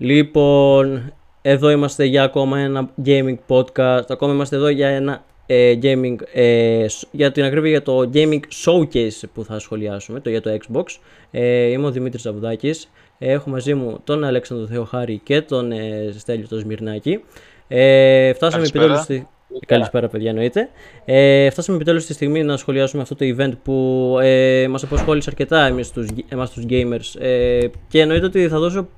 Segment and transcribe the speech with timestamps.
[0.00, 4.04] Λοιπόν, εδώ είμαστε για ακόμα ένα gaming podcast.
[4.08, 9.22] Ακόμα είμαστε εδώ για ένα ε, gaming, ε, για την ακρίβεια για το gaming showcase
[9.34, 10.84] που θα σχολιάσουμε, το για το Xbox.
[11.30, 12.90] Ε, είμαι ο Δημήτρης Ζαβουδάκης.
[13.18, 17.24] Έχω μαζί μου τον Αλέξανδρο Θεοχάρη και τον ε, Στέλιο το Σμυρνάκη.
[17.68, 19.28] Ε, φτάσαμε επιτέλους στη...
[19.66, 20.68] Καλησπέρα, παιδιά, εννοείται.
[21.04, 25.66] Ε, φτάσαμε επιτέλους στη στιγμή να σχολιάσουμε αυτό το event που ε, μας απασχόλησε αρκετά
[25.66, 27.20] εμείς τους gamers.
[27.20, 28.88] Ε, και εννοείται ότι θα δώσω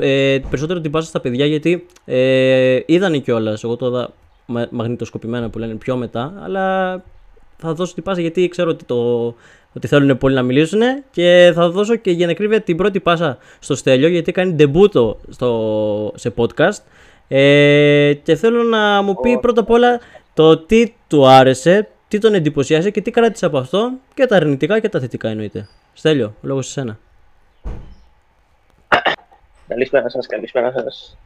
[0.00, 3.64] ε, περισσότερο την πάσα στα παιδιά γιατί ε, είδανε κιόλας.
[3.64, 4.12] Εγώ το είδα
[4.70, 6.94] μαγνητοσκοπημένα που λένε πιο μετά, αλλά
[7.56, 9.26] θα δώσω την πάσα γιατί ξέρω ότι, το,
[9.72, 10.80] ότι θέλουν πολύ να μιλήσουν
[11.10, 15.18] και θα δώσω και για να κρύβει την πρώτη πάσα στο Στέλιο γιατί κάνει ντεμπούτο
[15.28, 16.82] στο, σε podcast
[17.28, 20.00] ε, και θέλω να μου πει πρώτα απ' όλα
[20.34, 24.80] το τι του άρεσε, τι τον εντυπωσιάσε και τι κράτησε από αυτό και τα αρνητικά
[24.80, 25.68] και τα θετικά εννοείται.
[25.92, 26.98] Στέλιο, λόγω σε σένα.
[29.68, 31.16] Καλησπέρα σας, καλησπέρα σας.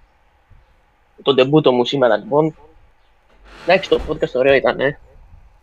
[1.23, 2.57] Το ντεμπούτο μου σήμερα λοιπόν.
[3.63, 4.99] Εντάξει, το podcast ωραίο ήταν, ε.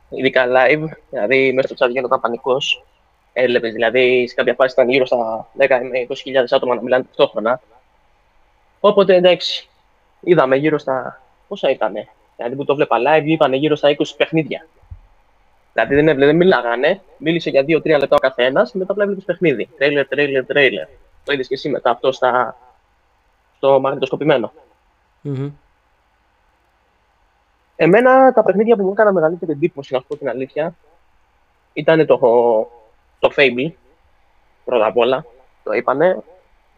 [0.10, 2.84] ειδικά live, δηλαδή μέσα στο chat γίνονταν πανικός.
[3.34, 7.62] Έβλεπες, δηλαδή σε κάποια φάση ήταν γύρω στα 10 με 20.000 άτομα να μιλάνε ταυτόχρονα.
[8.80, 9.68] Οπότε εντάξει,
[10.20, 11.22] είδαμε γύρω στα.
[11.48, 11.94] Πόσα ήταν,
[12.36, 14.68] δηλαδή που το βλέπα live, είπαν γύρω στα 20 παιχνίδια.
[15.74, 19.70] Δηλαδή δεν, δεν μιλάγανε, μίλησε για 2-3 λεπτά ο καθένας, μετά απλά έβλεπε παιχνίδι.
[19.78, 20.88] Τρέιλερ, τρέιλερ, τρέιλερ.
[21.24, 22.58] Το είδες και εσύ μετά αυτό στα,
[23.60, 24.52] στο μαγνητοσκοπημένο.
[25.24, 25.52] Mm-hmm.
[27.76, 30.76] Εμένα τα παιχνίδια που μου έκανα μεγαλύτερη εντύπωση, να πω την αλήθεια,
[31.74, 32.18] ήταν το,
[33.20, 33.72] το Fable,
[34.66, 35.26] πρώτα απ' όλα,
[35.64, 36.24] το είπανε.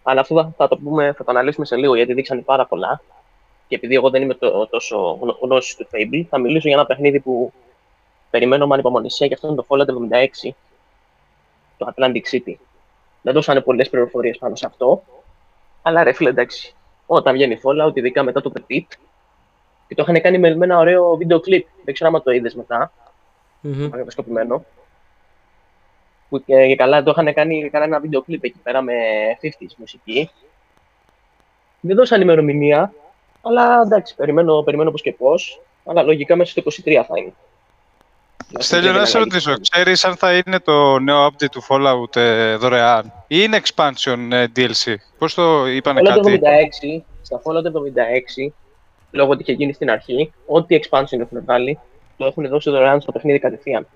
[0.03, 3.01] Αλλά αυτό θα, το πούμε, θα το αναλύσουμε σε λίγο, γιατί δείξανε πάρα πολλά.
[3.67, 7.19] Και επειδή εγώ δεν είμαι το, τόσο γνώση του Fable, θα μιλήσω για ένα παιχνίδι
[7.19, 7.53] που
[8.29, 9.85] περιμένω με ανυπομονησία και αυτό είναι το Fallout
[10.45, 10.51] 76,
[11.77, 12.55] το Atlantic City.
[13.21, 15.03] Δεν δώσανε πολλές πληροφορίες πάνω σε αυτό,
[15.81, 18.85] αλλά ρε φίλε, εντάξει, όταν βγαίνει Fallout, ειδικά μετά το Petit,
[19.91, 21.67] και το είχαν κάνει με ένα ωραίο βίντεο κλιπ.
[21.83, 22.91] Δεν ξέρω αν το είδες μετά.
[23.63, 23.89] Mm-hmm.
[26.29, 28.93] Που και, και, καλά το είχαν κάνει καλά ένα βίντεο κλιπ εκεί πέρα με
[29.41, 30.29] 50s μουσική.
[31.79, 32.93] Δεν δώσαν ημερομηνία,
[33.41, 35.61] αλλά εντάξει, περιμένω, περιμένω πώς και πώς.
[35.85, 37.33] Αλλά λογικά μέσα στο 23 θα είναι.
[38.57, 43.13] Στέλιο, να σε ρωτήσω, ξέρεις αν θα είναι το νέο update του Fallout ε, δωρεάν
[43.27, 46.39] ή είναι expansion ε, DLC, πώς το είπανε κάτι;
[46.99, 47.65] 76, στα Fallout
[48.47, 48.51] 76,
[49.11, 51.79] λόγω ότι είχε γίνει στην αρχή, ό,τι expansion έχουν βγάλει,
[52.17, 53.87] το έχουν δώσει δωρεάν στο παιχνίδι κατευθείαν.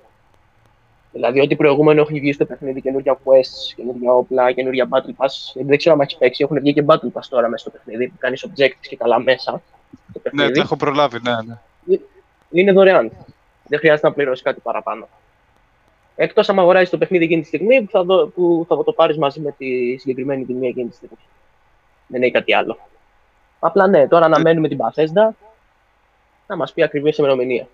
[1.11, 5.33] Δηλαδή, ό,τι προηγούμενο έχει βγει στο παιχνίδι, καινούργια quests, καινούργια όπλα, καινούργια battle pass.
[5.53, 8.07] Γιατί δεν ξέρω αν έχει παίξει, έχουν βγει και battle pass τώρα μέσα στο παιχνίδι,
[8.07, 9.61] που κάνεις objectives και καλά μέσα.
[10.31, 11.97] Ναι, το έχω προλάβει, ναι, ναι.
[12.49, 13.11] Είναι δωρεάν
[13.67, 15.07] δεν χρειάζεται να πληρώσει κάτι παραπάνω.
[16.15, 19.17] Εκτός αν αγοράζεις το παιχνίδι εκείνη τη στιγμή που θα, δω, που θα το πάρεις
[19.17, 21.17] μαζί με τη συγκεκριμένη τιμή εκείνη τη στιγμή.
[22.07, 22.77] Δεν έχει κάτι άλλο.
[23.59, 25.33] Απλά ναι, τώρα αναμένουμε την Bethesda
[26.47, 27.67] να μας πει ακριβώ ημερομηνία.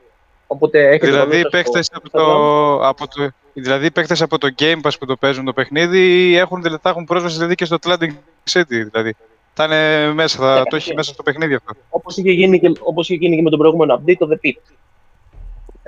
[0.47, 5.15] Οπότε έχετε δηλαδή, παίχτε από, το, από το, δηλαδή, από το Game Pass που το
[5.15, 8.09] παίζουν το παιχνίδι έχουν, θα έχουν πρόσβαση δηλαδή και στο Atlantic
[8.51, 8.63] City.
[8.67, 9.15] Δηλαδή.
[9.53, 11.73] Θα είναι μέσα, θα ναι, το έχει μέσα στο παιχνίδι αυτό.
[11.89, 14.73] Όπως είχε, γίνει και, είχε γίνει και με τον προηγούμενο update, το The Pit.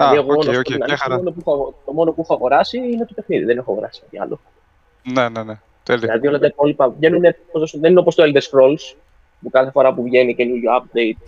[0.10, 3.46] Δηλαδή, εγώ okay, okay, το, μόνο που το μόνο που έχω αγοράσει είναι το παιχνίδι,
[3.46, 4.40] δεν έχω αγοράσει κάτι άλλο.
[5.04, 5.60] Ναι, ναι, ναι.
[5.84, 6.00] Τέλεια.
[6.00, 7.22] Δηλαδή όλα τα υπόλοιπα βγαίνουν,
[7.74, 8.96] δεν είναι όπως το Elder Scrolls,
[9.42, 11.28] που κάθε φορά που βγαίνει καινούριο update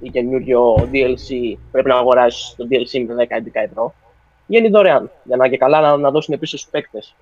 [0.00, 3.94] ή καινούριο DLC πρέπει να αγοράσεις το DLC με 10-11 ευρώ.
[4.46, 7.14] Βγαίνει δωρεάν, για να και καλά να, να δώσουν πίσω στους παίκτες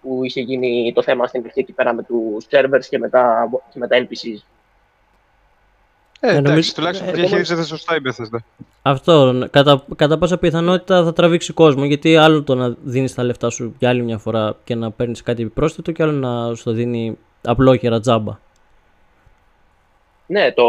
[0.00, 3.48] που είχε γίνει το θέμα στην αρχή εκεί πέρα με τους servers και με τα,
[3.72, 4.53] και με τα NPCs.
[6.26, 8.38] Ε, εντάξει, τουλάχιστον ε, διαχειρίζεται σωστά η Bethesda.
[8.82, 9.46] Αυτό.
[9.50, 11.84] Κατά, κατά πάσα πιθανότητα θα τραβήξει κόσμο.
[11.84, 15.22] Γιατί άλλο το να δίνεις τα λεφτά σου για άλλη μια φορά και να παίρνεις
[15.22, 18.38] κάτι επιπρόσθετο, και άλλο να σου το δίνει απλόχερα τζάμπα.
[20.26, 20.64] Ναι, το,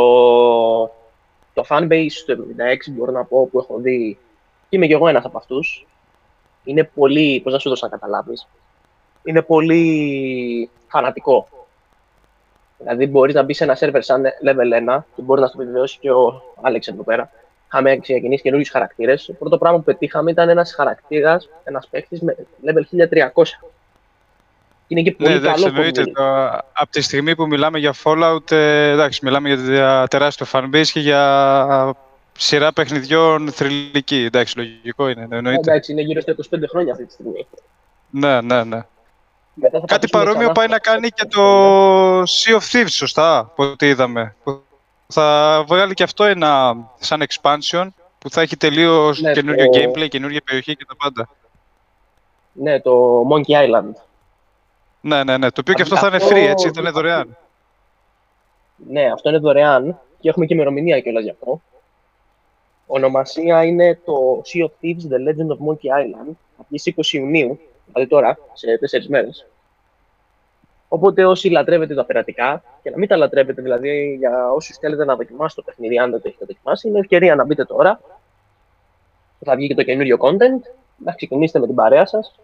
[1.53, 2.55] το fanbase του
[2.89, 4.17] 76 μπορώ να πω που έχω δει
[4.69, 5.87] και είμαι και εγώ ένας από αυτούς.
[6.63, 8.47] Είναι πολύ, πώς να σου δώσω να καταλάβεις,
[9.23, 11.47] είναι πολύ φανατικό.
[12.85, 15.97] Δηλαδή, μπορείς να μπεις σε ένα server σαν level 1 και μπορείς να το επιβεβαιώσει
[15.99, 17.31] και ο Άλεξ εδώ πέρα.
[17.67, 19.25] Είχαμε ξεκινήσει καινούριους χαρακτήρες.
[19.25, 22.35] Το πρώτο πράγμα που πετύχαμε ήταν ένας χαρακτήρας, ένας παίχτη με
[22.65, 22.81] level
[23.33, 23.59] 1300.
[24.87, 26.03] Είναι και πολύ ναι, καλό εννοείται.
[26.03, 26.23] Το,
[26.73, 31.95] από τη στιγμή που μιλάμε για Fallout, ε, εντάξει, μιλάμε για τεράστιο fanbase και για
[32.37, 34.23] σειρά παιχνιδιών θρηλυκή.
[34.23, 35.27] Εντάξει, λογικό είναι.
[35.29, 35.71] Εννοείται.
[35.71, 37.47] Εντάξει, είναι γύρω στα 25 χρόνια αυτή τη στιγμή.
[38.09, 38.79] Ναι, ναι, ναι.
[39.85, 44.35] Κάτι παρόμοιο πάει να κάνει και το Sea of Thieves, σωστά, από ό,τι είδαμε.
[45.07, 47.87] Θα βγάλει και αυτό ένα σαν expansion
[48.17, 49.79] που θα έχει τελείως ναι, καινούριο το...
[49.79, 51.29] gameplay, καινούργια περιοχή και τα πάντα.
[52.51, 53.93] Ναι, το Monkey Island.
[55.01, 55.51] Ναι, ναι, ναι.
[55.51, 57.37] Το οποίο και αυτό θα είναι free, έτσι, θα είναι δωρεάν.
[58.75, 61.61] Ναι, αυτό είναι δωρεάν και έχουμε και ημερομηνία κιόλας γι' αυτό.
[62.87, 66.33] Ονομασία είναι το Sea of Thieves The Legend of Monkey Island.
[66.57, 69.47] Θα βγει 20 Ιουνίου, δηλαδή τώρα, σε 4 μέρες.
[70.87, 75.15] Οπότε όσοι λατρεύετε τα περατικά και να μην τα λατρεύετε, δηλαδή για όσους θέλετε να
[75.15, 78.01] δοκιμάσετε το παιχνίδι, αν δεν το έχετε δοκιμάσει, είναι ευκαιρία να μπείτε τώρα.
[79.45, 80.61] Θα βγει και το καινούριο content,
[80.97, 82.35] να ξεκινήσετε με την παρέα σας.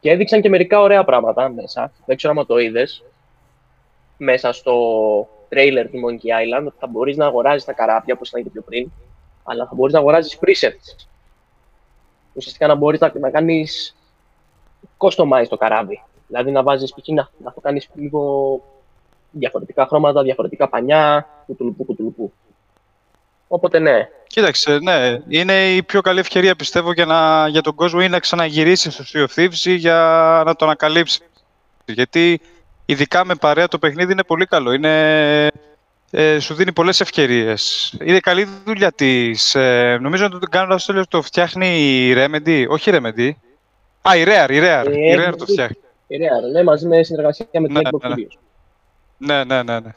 [0.00, 1.92] Και έδειξαν και μερικά ωραία πράγματα μέσα.
[2.06, 3.04] Δεν ξέρω αν το είδες.
[4.16, 4.74] Μέσα στο
[5.48, 8.62] trailer του Monkey Island, ότι θα μπορείς να αγοράζεις τα καράβια, όπως ήταν και πιο
[8.62, 8.90] πριν,
[9.44, 11.06] αλλά θα μπορείς να αγοράζεις presets.
[12.32, 13.95] Ουσιαστικά να μπορείς να, να κάνεις
[14.98, 16.02] customize το καράβι.
[16.26, 17.08] Δηλαδή να βάζεις π.χ.
[17.08, 18.60] να, να το κάνεις λίγο
[19.30, 22.32] διαφορετικά χρώματα, διαφορετικά πανιά, κουτουλουπού, κουτουλουπού.
[23.48, 24.08] Οπότε ναι.
[24.26, 25.18] Κοίταξε, ναι.
[25.28, 29.04] Είναι η πιο καλή ευκαιρία πιστεύω για, να, για τον κόσμο ή να ξαναγυρίσει στο
[29.12, 31.20] Sea of Thieves ή για να το ανακαλύψει.
[31.84, 32.40] Γιατί
[32.86, 34.72] ειδικά με παρέα το παιχνίδι είναι πολύ καλό.
[34.72, 35.50] Είναι,
[36.10, 37.94] ε, σου δίνει πολλές ευκαιρίες.
[38.04, 39.54] Είναι καλή δουλειά της.
[39.54, 42.64] Ε, νομίζω ότι το κάνω το, το φτιάχνει η Remedy.
[42.68, 43.30] Όχι η Remedy.
[44.08, 44.86] Α, η Rare, η Rare.
[44.86, 45.76] Ε, η Rare το φτιάχνει.
[46.06, 48.14] Η Rare, ναι, μαζί με συνεργασία με την Ναι, Xbox ναι, ναι.
[48.18, 48.38] Studios.
[49.18, 49.80] Ναι, ναι, ναι.
[49.80, 49.90] ναι.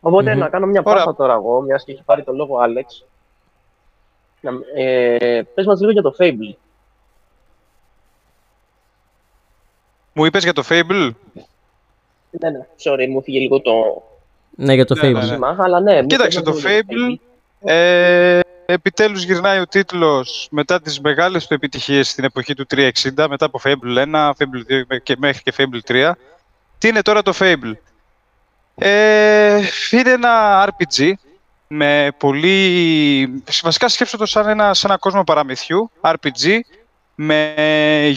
[0.00, 0.38] Οπότε Μμμ.
[0.38, 0.98] να κάνω μια Ωραία.
[1.04, 3.04] πάσα τώρα εγώ, μιας και έχει πάρει το λόγο ο Άλεξ.
[4.40, 6.54] Να, ε, πες μας λίγο για το Fable.
[10.12, 11.10] Μου είπες για το Fable;
[12.30, 14.02] Ναι, ναι, sorry, μου φύγε λίγο το
[14.50, 15.12] Ναι, για το Ναι, Fable.
[15.12, 15.26] ναι, ναι.
[15.26, 16.02] σήμα, αλλά ναι.
[16.06, 17.14] Κοίταξε, πες μας το λίγο για Fable,
[17.60, 18.40] Ε,
[18.72, 22.90] επιτέλους γυρνάει ο τίτλος μετά τις μεγάλες του επιτυχίες στην εποχή του 360,
[23.28, 26.12] μετά από Fable 1, Fable 2 και μέχρι και Fable 3.
[26.78, 27.72] Τι είναι τώρα το Fable;
[28.74, 31.12] Ε, είναι ένα RPG
[31.66, 33.42] με πολύ...
[33.62, 36.60] Βασικά σκέψτε το σαν ένα, σαν ένα κόσμο παραμυθιού, RPG,
[37.14, 37.54] με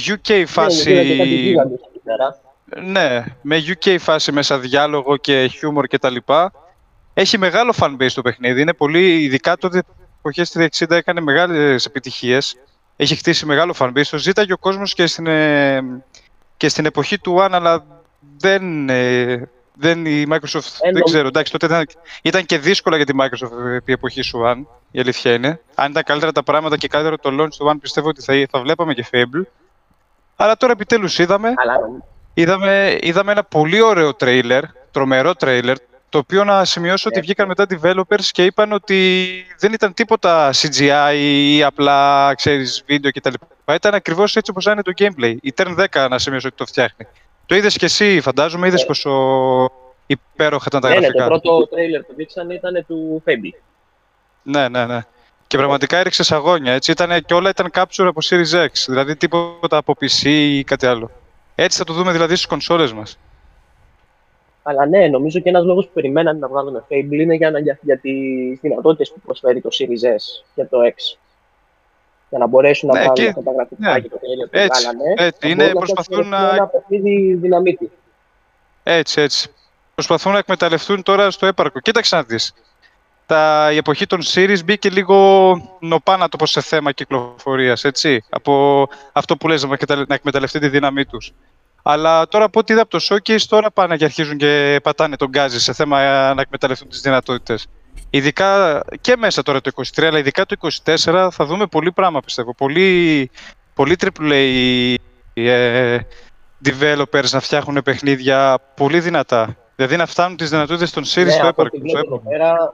[0.05, 0.91] UK Ναι, φάση...
[0.93, 2.41] γιατί είδα και κάτι γίγαντες εκεί πέρα.
[2.81, 6.51] Ναι, με UK φάση μέσα διάλογο και χιούμορ και τα λοιπά.
[7.13, 8.61] Έχει μεγάλο fanbase το παιχνίδι.
[8.61, 9.83] Είναι πολύ, ειδικά τότε
[10.23, 12.55] εποχές του 360 έκανε μεγάλες επιτυχίες.
[12.95, 14.05] Έχει χτίσει μεγάλο fanbase.
[14.09, 15.81] Το ζήταγε ο κόσμος και στην, ε,
[16.57, 17.85] και στην εποχή του One, αλλά
[18.37, 21.27] δεν, ε, δεν η Microsoft, Ε, δεν νομ- ξέρω.
[21.27, 21.85] Εντάξει, τότε ήταν,
[22.21, 25.59] ήταν και δύσκολα για τη Microsoft επί εποχής του One, η αλήθεια είναι.
[25.75, 28.59] Αν ήταν καλύτερα τα πράγματα και καλύτερο το launch του One, πιστεύω ότι θα, θα
[28.59, 29.41] βλέπαμε και Fable.
[30.35, 31.79] Αλλά τώρα επιτέλους είδαμε Αλλά
[32.35, 35.77] Είδαμε, είδαμε ένα πολύ ωραίο τρέιλερ, τρομερό τρέιλερ,
[36.13, 37.23] το οποίο να σημειώσω ότι Ναι.
[37.23, 39.29] βγήκαν μετά developers και είπαν ότι
[39.59, 43.33] δεν ήταν τίποτα CGI ή απλά, ξέρεις, βίντεο κτλ.
[43.73, 45.35] Ήταν ακριβώς έτσι όπως είναι το gameplay.
[45.41, 47.07] Η Turn 10 να σημειώσω ότι το φτιάχνει.
[47.45, 48.85] Το είδες και εσύ, φαντάζομαι, είδες Ναι.
[48.85, 49.11] πόσο
[50.05, 51.23] υπέροχα ήταν τα ναι, ναι, γραφικά.
[51.23, 53.59] το πρώτο τρέιλερ που δείξανε ήταν του Fable.
[54.43, 54.99] Ναι, ναι, ναι.
[55.47, 56.73] Και πραγματικά έριξε αγώνια.
[56.73, 58.69] Έτσι ήταν, και όλα ήταν capture από Series X.
[58.87, 61.11] Δηλαδή τίποτα από PC ή κάτι άλλο.
[61.55, 63.17] Έτσι θα το δούμε δηλαδή στις κονσόλες μας.
[64.63, 67.77] Αλλά ναι, νομίζω και ένας λόγος που περιμένανε να βγάλουν Fable είναι για, να- για,
[67.81, 71.17] για τις δυνατότητες που προσφέρει το Series S και το X.
[72.29, 73.99] Για να μπορέσουν να Ναι, βγάλουν και- αυτά τα γραφικά ναι.
[73.99, 75.13] και το τρέιλερ που Έτσι, βγάλανε.
[75.17, 75.39] έτσι.
[75.41, 77.91] να Είναι, μπορούν να προσπαθούν φτιάξουν να- Ένα παιχνίδι δυναμίτη.
[78.83, 79.49] Έτσι, έτσι.
[79.95, 81.79] Προσπαθούν να εκμεταλλευτούν τώρα στο έπαρκο.
[81.79, 82.53] Κοίταξε να δεις.
[83.25, 85.17] Τα, η εποχή των series μπήκε λίγο
[85.79, 88.23] νοπά να το πω σε θέμα κυκλοφορίας, έτσι.
[88.29, 91.31] Από αυτό που λες να εκμεταλλε- να εκμεταλλευτεί τη δύναμή τους.
[91.85, 95.29] Αλλά τώρα από ό,τι είδα από το showcase, τώρα πάνε και αρχίζουν και πατάνε τον
[95.29, 97.67] γκάζι σε θέμα ε, να εκμεταλλευτούν τις δυνατότητες.
[98.09, 102.53] Ειδικά και μέσα τώρα το 23, αλλά ειδικά το 24 θα δούμε πολύ πράγμα πιστεύω.
[102.55, 103.29] Πολύ,
[103.73, 104.95] πολύ AAA
[105.33, 105.97] ε,
[106.65, 109.57] developers να φτιάχνουν παιχνίδια πολύ δυνατά.
[109.75, 111.79] Δηλαδή να φτάνουν τις δυνατότητες των series ναι, στο από έπαρκος.
[111.79, 112.29] ό,τι στο βλέπω εδώ έπαρκο.
[112.29, 112.73] πέρα,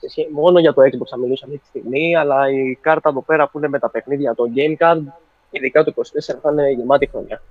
[0.00, 3.22] σε σχέ- μόνο για το Xbox θα μιλήσω αυτή τη στιγμή, αλλά η κάρτα εδώ
[3.22, 5.02] πέρα που είναι με τα παιχνίδια, το Game Card,
[5.50, 7.42] ειδικά το 24 θα είναι γεμάτη χρονιά.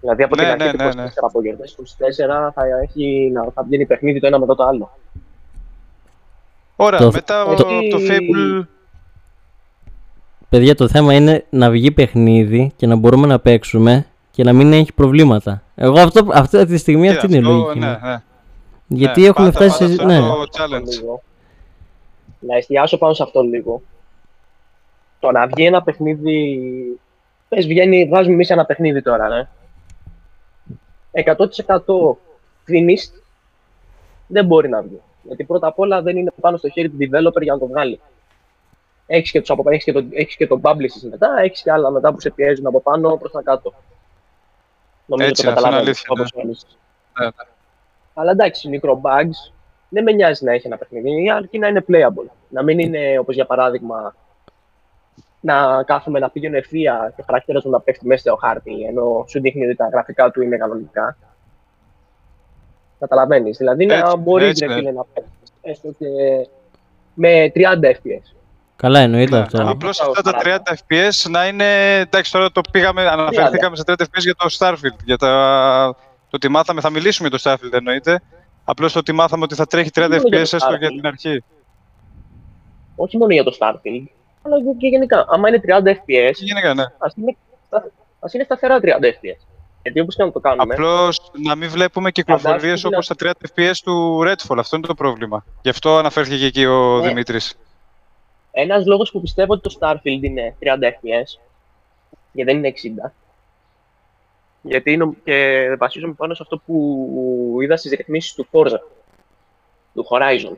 [0.00, 1.10] Δηλαδή από Ναι, την αρχή ναι, του ναι, 24 ναι.
[1.20, 4.90] από γιορτές του 24 θα, έχει, να, θα βγαίνει παιχνίδι το ένα μετά το άλλο.
[6.76, 8.66] Ωραία, Το- μετά το- το, το Fable...
[10.48, 14.72] Παιδιά, το θέμα είναι να βγει παιχνίδι και να μπορούμε να παίξουμε και να μην
[14.72, 15.62] έχει προβλήματα.
[15.74, 17.78] Εγώ αυτό, αυτή τη στιγμή Κοίτα, αυτή είναι η αυτό, λογική.
[17.78, 17.98] ναι, μου.
[18.08, 18.22] ναι.
[18.86, 20.16] Γιατί Ναι, έχουμε πάντα- φτάσει πάντα σε.
[20.18, 20.44] αυτό Ναι.
[20.44, 20.84] το challenge.
[21.00, 21.22] λίγο.
[22.38, 23.82] Να εστιάσω πάνω σε αυτό λίγο.
[25.24, 27.00] Το να βγει ένα παιχνίδι.
[27.48, 29.48] Πες βγαίνει, βάζουμε εμείς ένα παιχνίδι τώρα, ναι.
[31.12, 31.36] 100%
[32.68, 33.12] finished
[34.26, 35.00] δεν μπορεί να βγει.
[35.22, 38.00] Γιατί πρώτα απ' όλα δεν είναι πάνω στο χέρι του developer για να το βγάλει.
[39.06, 41.90] Έχεις και, τους από, έχεις και, το, έχεις και το publishing μετά, έχεις και άλλα
[41.90, 43.74] μετά που σε πιέζουν από πάνω προς τα κάτω.
[45.06, 46.42] Νομίζω Έτσι το είναι, αυτό είναι καταλαβαίνεις, αλήθεια, όπως ναι.
[46.42, 46.66] θέλεις.
[47.18, 47.32] Ναι, ναι.
[48.14, 49.52] Αλλά εντάξει, μικρό bugs
[49.88, 52.30] δεν με νοιάζει να έχει ένα παιχνίδι, αρκεί να είναι playable.
[52.48, 54.14] Να μην είναι όπως για παράδειγμα
[55.44, 59.24] να κάθομαι να πηγαίνω ευθεία και ο χαρακτήρας μου να πέφτει μέσα στο χάρτη, ενώ
[59.28, 61.16] σου δείχνει ότι τα γραφικά του είναι κανονικά.
[62.98, 63.56] Καταλαβαίνεις.
[63.56, 64.90] Δηλαδή να μπορεί ναι.
[64.90, 66.06] να παίξει έστω και
[67.14, 68.34] με 30 FPS.
[68.76, 69.42] Καλά, εννοείται ναι.
[69.42, 69.70] αυτό.
[69.70, 71.98] Απλώς αυτά τα 30 FPS να είναι.
[71.98, 75.04] Εντάξει, τώρα το πήγαμε, αναφερθήκαμε σε 30 FPS για το Starfield.
[75.04, 75.96] Για τα...
[75.98, 78.20] το ότι μάθαμε, θα μιλήσουμε για το Starfield εννοείται.
[78.64, 81.44] Απλώς το ότι μάθαμε ότι θα τρέχει 30 FPS έστω για την αρχή.
[82.96, 84.06] Όχι μόνο για το Starfield,
[84.44, 85.26] αλλά και γενικά.
[85.28, 86.84] Άμα είναι 30 FPS, γενικά, ναι.
[86.98, 87.36] ας, είναι,
[88.20, 89.46] ας είναι σταθερά 30 FPS.
[89.82, 90.74] Γιατί όπως και να το κάνουμε.
[90.74, 94.56] Απλώς να μην βλέπουμε κυκλοφορίες όπως τα 30 FPS του Redfall.
[94.58, 95.44] Αυτό είναι το πρόβλημα.
[95.62, 97.08] Γι' αυτό αναφέρθηκε και εκεί ο ναι.
[97.08, 97.58] Δημήτρης.
[98.50, 101.40] Ένας λόγος που πιστεύω ότι το Starfield είναι 30 FPS,
[102.32, 102.72] γιατί δεν είναι
[103.04, 103.10] 60.
[104.62, 108.78] Γιατί είναι, και βασίζομαι πάνω σε αυτό που είδα στις ρυθμίσεις του Forza,
[109.94, 110.56] του Horizon.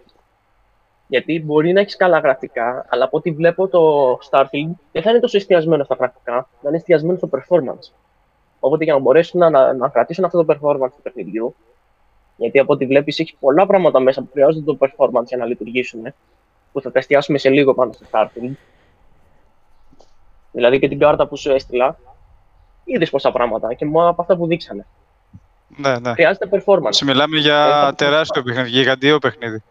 [1.08, 5.20] Γιατί μπορεί να έχεις καλά γραφικά, αλλά από ό,τι βλέπω το Starfield δεν θα είναι
[5.20, 7.92] τόσο εστιασμένο στα πρακτικά, θα είναι εστιασμένο στο performance.
[8.60, 11.54] Οπότε για να μπορέσουν να, να, να κρατήσουν αυτό το performance του παιχνιδιού,
[12.36, 16.14] γιατί από ό,τι βλέπεις έχει πολλά πράγματα μέσα που χρειάζονται το performance για να λειτουργήσουν,
[16.72, 18.54] που θα τα εστιάσουμε σε λίγο πάνω στο Starfield.
[20.52, 21.98] Δηλαδή και την κάρτα που σου έστειλα,
[22.84, 24.86] είδες πόσα πράγματα και μόνο από αυτά που δείξανε.
[25.76, 26.12] Ναι, ναι.
[26.12, 26.98] Χρειάζεται performance.
[27.04, 29.62] Μιλάμε για τεράστιο παιχνίδι, γιγαντίο παιχνίδι.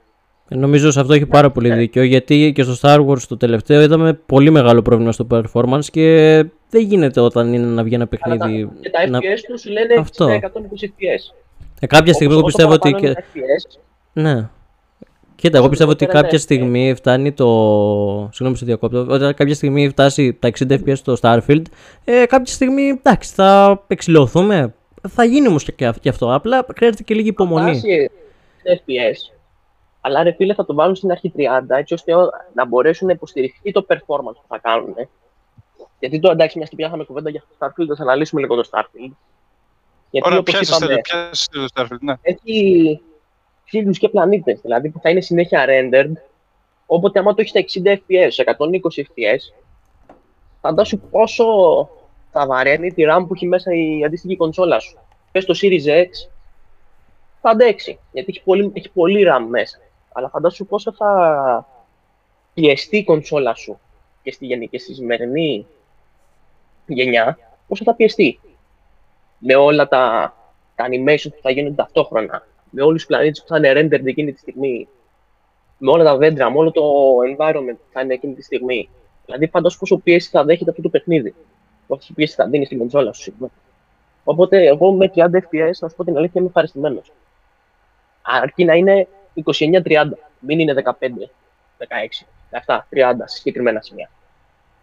[0.48, 1.76] Νομίζω σε αυτό έχει πάρα πολύ ναι.
[1.76, 6.44] δίκιο γιατί και στο Star Wars το τελευταίο είδαμε πολύ μεγάλο πρόβλημα στο performance και
[6.70, 8.70] δεν γίνεται όταν είναι να βγει ένα παιχνίδι.
[8.82, 9.20] Και τα να...
[9.20, 10.28] FPS τους λένε αυτό.
[10.28, 10.34] 120
[10.84, 11.36] FPS.
[11.80, 12.92] Ε, κάποια στιγμή εγώ πιστεύω ότι.
[12.92, 13.16] Και...
[14.14, 14.50] Ναι.
[15.36, 18.30] Κοίτα, εγώ πιστεύω ότι κάποια στιγμή φτάνει το.
[18.32, 19.06] Συγγνώμη σε διακόπτω.
[19.10, 21.62] Όταν κάποια στιγμή φτάσει τα 60 FPS στο Starfield,
[22.04, 24.74] ε, κάποια στιγμή εντάξει, θα εξηλωθούμε.
[25.08, 26.34] Θα γίνει όμως και αυτό.
[26.34, 27.80] Απλά χρειάζεται και λίγη υπομονή.
[28.64, 29.35] Θα FPS
[30.06, 32.14] αλλά ρε φίλε θα το βάλουν στην αρχή 30 έτσι ώστε
[32.54, 34.96] να μπορέσουν να υποστηριχθεί το performance που θα κάνουν.
[36.00, 39.12] Γιατί το εντάξει, μιας και πιάσαμε κουβέντα για το Starfield, θα αναλύσουμε λίγο το Starfield.
[40.10, 42.14] Γιατί, Ωραία, πιάσες το Starfield, ναι.
[42.22, 43.02] Έχει
[43.64, 46.12] φίλου και πλανήτες, δηλαδή που θα είναι συνέχεια rendered.
[46.86, 49.64] Όποτε άμα το έχεις στα 60 FPS, 120 FPS,
[50.62, 51.46] φαντάσου πόσο
[52.32, 54.98] θα βαραίνει τη RAM που έχει μέσα η αντίστοιχη κονσόλα σου.
[55.32, 56.10] Πες το Series X,
[57.42, 59.80] θα αντέξει, γιατί έχει πολύ, έχει πολύ RAM μέσα.
[60.18, 61.68] Αλλά φαντάσου πόσο θα
[62.54, 63.80] πιεστεί η κονσόλα σου
[64.24, 65.66] και στη, γενική, στη σημερινή
[66.86, 68.40] γενιά, πόσο θα πιεστεί.
[69.38, 70.34] Με όλα τα,
[70.76, 74.34] τα animations που θα γίνουν ταυτόχρονα, με όλους τους πλανήτες που θα είναι rendered εκείνη
[74.34, 74.88] τη στιγμή,
[75.78, 76.84] με όλα τα δέντρα, με όλο το
[77.36, 78.90] environment που θα είναι εκείνη τη στιγμή.
[79.26, 81.36] Δηλαδή, φαντάσου πόσο πίεση θα δέχεται αυτό το παιχνίδι.
[81.88, 83.52] Πόσο πίεση θα δίνει στην κονσόλα σου.
[84.24, 87.12] Οπότε, εγώ με 30 FPS, να σου πω την αλήθεια, είμαι ευχαριστημένος.
[88.22, 89.08] Αρκεί να είναι
[89.44, 90.10] 29-30.
[90.40, 92.26] Μην είναι 15, 16,
[92.66, 94.10] 17, 30 σε συγκεκριμένα σημεία.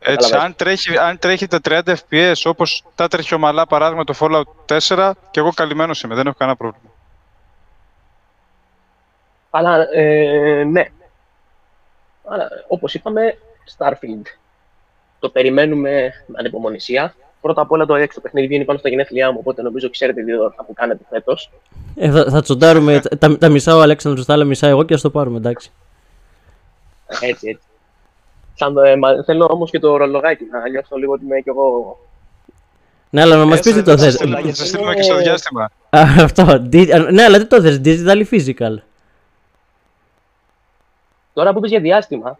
[0.04, 4.78] Έτσι, αν τρέχει, αν τρέχει τα 30 FPS όπως τα τρέχει ομαλά παράδειγμα το Fallout
[4.88, 6.90] 4 και εγώ καλυμμένος είμαι, δεν έχω κανένα πρόβλημα.
[9.50, 10.86] Αλλά ε, ναι.
[12.24, 13.38] Αλλά, όπως είπαμε,
[13.76, 14.22] Starfield.
[15.18, 17.14] Το περιμένουμε με ανυπομονησία.
[17.42, 20.32] Πρώτα απ' όλα το έξω παιχνίδι βγαίνει πάνω στα γενέθλιά μου, οπότε νομίζω ξέρετε τι
[20.56, 21.36] θα που κάνετε φέτο.
[21.94, 24.98] Ε, θα, θα τσοντάρουμε τα, τα, μισά ο Αλέξανδρος, τα άλλα μισά εγώ και α
[24.98, 25.72] το πάρουμε, εντάξει.
[27.20, 27.66] Έτσι, έτσι.
[28.54, 31.98] Σαν, ε, μα, θέλω όμω και το ρολογάκι να νιώσω λίγο ότι είμαι κι εγώ.
[33.10, 34.10] Ναι, αλλά να μα πει τι το θε.
[34.10, 35.70] Θα σε στείλουμε και στο διάστημα.
[35.90, 36.58] Αυτό.
[37.10, 38.74] Ναι, αλλά τι το θε, digital physical.
[41.32, 42.38] Τώρα που πει για διάστημα,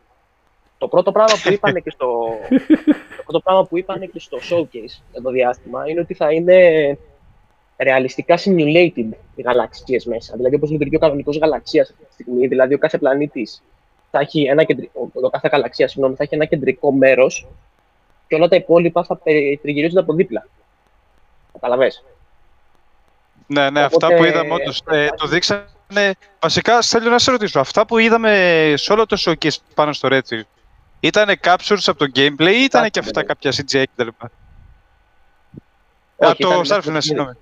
[0.78, 2.24] το πρώτο πράγμα που είπανε και στο,
[3.32, 6.98] το πρώτο πράγμα που είπανε και στο showcase για το διάστημα είναι ότι θα είναι
[7.76, 10.36] ρεαλιστικά simulated οι γαλαξίες μέσα.
[10.36, 13.62] Δηλαδή, όπως λειτουργεί ο κανονικός γαλαξίας αυτή τη στιγμή, δηλαδή ο κάθε πλανήτης
[14.10, 17.48] θα έχει ένα κεντρικό, ο κάθε γαλαξία συγγνώμη, θα έχει ένα κεντρικό μέρος
[18.28, 19.20] και όλα τα υπόλοιπα θα
[19.62, 20.46] τριγυρίζονται από δίπλα.
[21.52, 21.92] Καταλαβέ.
[23.46, 24.06] Ναι, ναι, Οπότε...
[24.06, 25.64] αυτά που είδαμε όντως ε, το δείξανε.
[26.40, 30.42] Βασικά, θέλω να σε ρωτήσω, αυτά που είδαμε σε όλο το showcase πάνω στο Reddit,
[31.02, 34.08] ήταν captures από το gameplay ή ήταν και αυτά κάποια CGI κτλ.
[36.16, 37.32] Από το Starfield, συγγνώμη.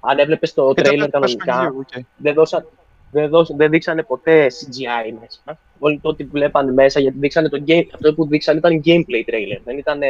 [0.00, 1.74] Αν έβλεπες το τρέιλερ κανονικά,
[2.16, 2.66] δεν, δώσα,
[3.10, 5.58] δεν, δώσα, δεν δείξανε ποτέ CGI μέσα.
[5.78, 9.60] Όλοι το ότι βλέπανε μέσα, γιατί δείξανε το game, αυτό που δείξανε ήταν gameplay trailer,
[9.64, 10.00] δεν ήταν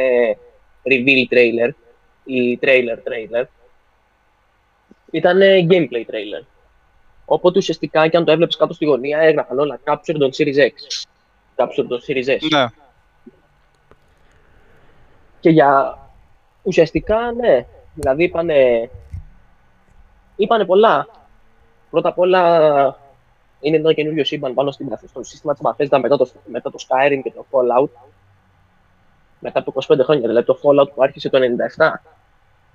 [0.83, 1.69] reveal trailer
[2.23, 3.43] ή trailer trailer.
[5.11, 6.45] Ήταν gameplay trailer.
[7.25, 11.03] Οπότε ουσιαστικά και αν το έβλεπες κάτω στη γωνία, έγραφαν όλα capture τον Series X
[11.61, 12.47] κάποιο το Series S.
[12.51, 12.65] Ναι.
[15.39, 15.97] Και για
[16.63, 17.65] ουσιαστικά, ναι.
[17.93, 18.89] Δηλαδή είπανε,
[20.35, 21.07] είπανε πολλά.
[21.89, 22.97] Πρώτα απ' όλα
[23.59, 27.19] είναι ένα καινούριο σύμπαν πάνω στην, στο σύστημα της Bethesda μετά το, μετά το Skyrim
[27.23, 27.89] και το Fallout.
[29.39, 31.41] Μετά από 25 χρόνια, δηλαδή το Fallout που άρχισε το 97.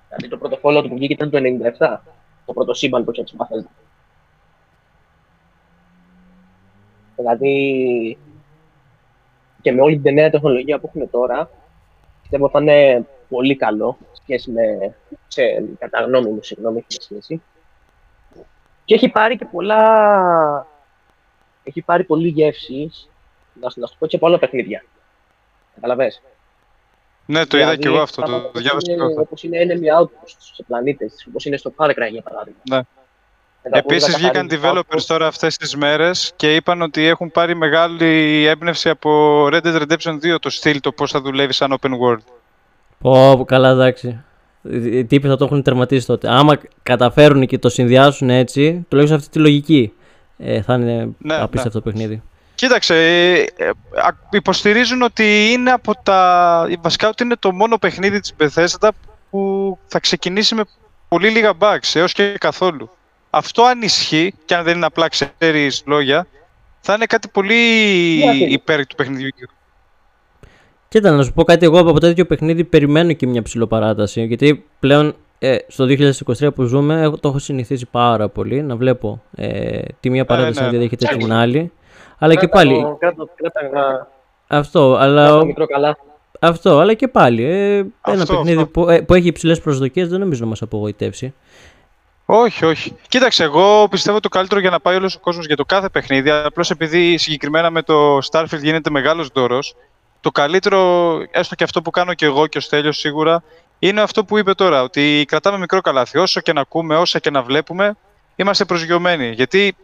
[0.08, 1.38] Δηλαδή το πρώτο Fallout που βγήκε ήταν το
[1.78, 1.96] 97.
[2.46, 3.70] Το πρώτο σύμπαν που είχε τη Bethesda.
[7.16, 8.18] Δηλαδή,
[9.66, 11.50] και με όλη την νέα τεχνολογία που έχουμε τώρα,
[12.23, 14.94] πιστεύω θα είναι πολύ καλό σχέση με,
[15.28, 15.42] σε,
[15.78, 17.42] κατά γνώμη μου, συγγνώμη, έχει σχέση.
[18.85, 20.66] Και έχει πάρει και πολλά,
[21.62, 22.92] έχει πάρει πολύ γεύση,
[23.61, 24.85] να, να σου πω και από άλλα παιχνίδια.
[25.75, 26.23] Καταλαβες.
[27.26, 29.20] Ναι, το είδα δηλαδή, και εγώ αυτό, το διάβασα και εγώ.
[29.20, 32.61] Όπως είναι enemy outpost σε πλανήτες, όπως είναι στο Far Cry για παράδειγμα.
[32.70, 32.80] Ναι.
[33.70, 39.42] Επίσης βγήκαν developers τώρα αυτές τις μέρες και είπαν ότι έχουν πάρει μεγάλη έμπνευση από
[39.52, 42.23] Red Dead Redemption 2 το στυλ, το πώς θα δουλεύει σαν open world.
[42.99, 44.25] Πω, καλά εντάξει.
[44.62, 46.28] Οι τύποι θα το έχουν τερματίσει τότε.
[46.30, 49.92] Άμα καταφέρουν και το συνδυάσουν έτσι, τουλάχιστον αυτή τη λογική,
[50.38, 51.85] ε, θα είναι ναι, απίστευτο ναι.
[51.85, 52.23] παιχνίδι.
[52.54, 53.70] Κοίταξε, ε, ε,
[54.30, 56.68] υποστηρίζουν ότι είναι από τα...
[56.80, 58.88] Βασικά ότι είναι το μόνο παιχνίδι της Bethesda
[59.30, 60.62] που θα ξεκινήσει με
[61.08, 62.90] πολύ λίγα bugs, έως και καθόλου.
[63.30, 66.26] Αυτό αν ισχύει, και αν δεν είναι απλά ξέρεις λόγια,
[66.80, 67.54] θα είναι κάτι πολύ
[68.49, 69.30] υπέρ του παιχνιδιού.
[70.88, 71.64] Κοίτα, να σου πω κάτι.
[71.64, 74.25] Εγώ από τέτοιο παιχνίδι περιμένω και μια ψηλοπαράταση.
[74.25, 79.80] Γιατί πλέον ε, στο 2023 που ζούμε, το έχω συνηθίσει πάρα πολύ να βλέπω ε,
[80.00, 81.73] τη μία παράταση να διαδέχεται την άλλη.
[82.18, 82.85] Αλλά και πάλι.
[84.47, 85.47] Αυτό, αλλά.
[86.40, 87.45] Αυτό, αλλά και πάλι.
[87.45, 91.35] Ε, ένα παιχνίδι Που, ε, που έχει υψηλές προσδοκίες δεν νομίζω να μας απογοητεύσει.
[92.26, 92.97] Όχι, όχι.
[93.09, 96.30] Κοίταξε, εγώ πιστεύω το καλύτερο για να πάει όλος ο κόσμος για το κάθε παιχνίδι,
[96.30, 99.75] απλώς επειδή συγκεκριμένα με το Starfield γίνεται μεγάλος δώρος,
[100.21, 103.42] το καλύτερο, έστω και αυτό που κάνω και εγώ και ο Στέλιος σίγουρα,
[103.78, 106.18] είναι αυτό που είπε τώρα, ότι κρατάμε μικρό καλάθι.
[106.18, 107.97] Όσο και να ακούμε, όσα και να βλέπουμε,
[108.37, 109.30] είμαστε προσγειωμένοι.
[109.30, 109.76] Γιατί,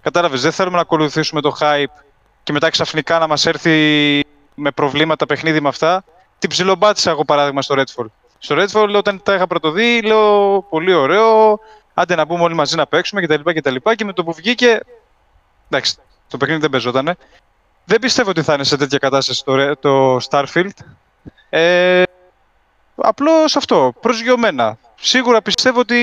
[0.00, 2.02] κατάλαβες, δεν θέλουμε να ακολουθήσουμε το hype
[2.42, 4.20] και μετά ξαφνικά να μας έρθει
[4.54, 6.04] με προβλήματα παιχνίδι με αυτά.
[6.38, 8.06] Την ψιλομπάτησα εγώ παράδειγμα στο Redfall.
[8.38, 11.60] Στο Redfall όταν τα είχα πρωτοδεί, λέω πολύ ωραίο,
[11.98, 13.50] άντε να μπούμε όλοι μαζί να παίξουμε κτλ.
[13.50, 14.80] Και, και, και με το που βγήκε,
[15.68, 15.96] εντάξει,
[16.28, 17.16] το παιχνίδι δεν παίζονταν.
[17.84, 20.70] Δεν πιστεύω ότι θα είναι σε τέτοια κατάσταση το, το Starfield.
[21.50, 22.02] Ε,
[22.94, 24.78] απλώς αυτό, προσγειωμένα.
[25.00, 25.96] Σίγουρα πιστεύω ότι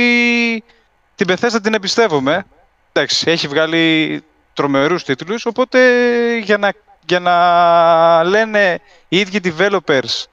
[1.15, 2.45] την Bethesda την εμπιστεύομαι.
[2.91, 5.79] Εντάξει, έχει βγάλει τρομερούς τίτλους, οπότε
[6.37, 6.71] για να,
[7.05, 10.23] για να λένε οι ίδιοι developers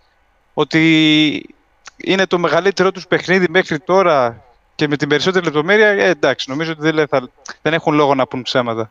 [0.55, 1.55] ότι
[1.97, 4.43] είναι το μεγαλύτερό τους παιχνίδι μέχρι τώρα
[4.75, 7.29] και με την περισσότερη λεπτομέρεια, ε, εντάξει, νομίζω ότι δεν, θα,
[7.63, 8.91] δεν έχουν λόγο να πούν ψέματα.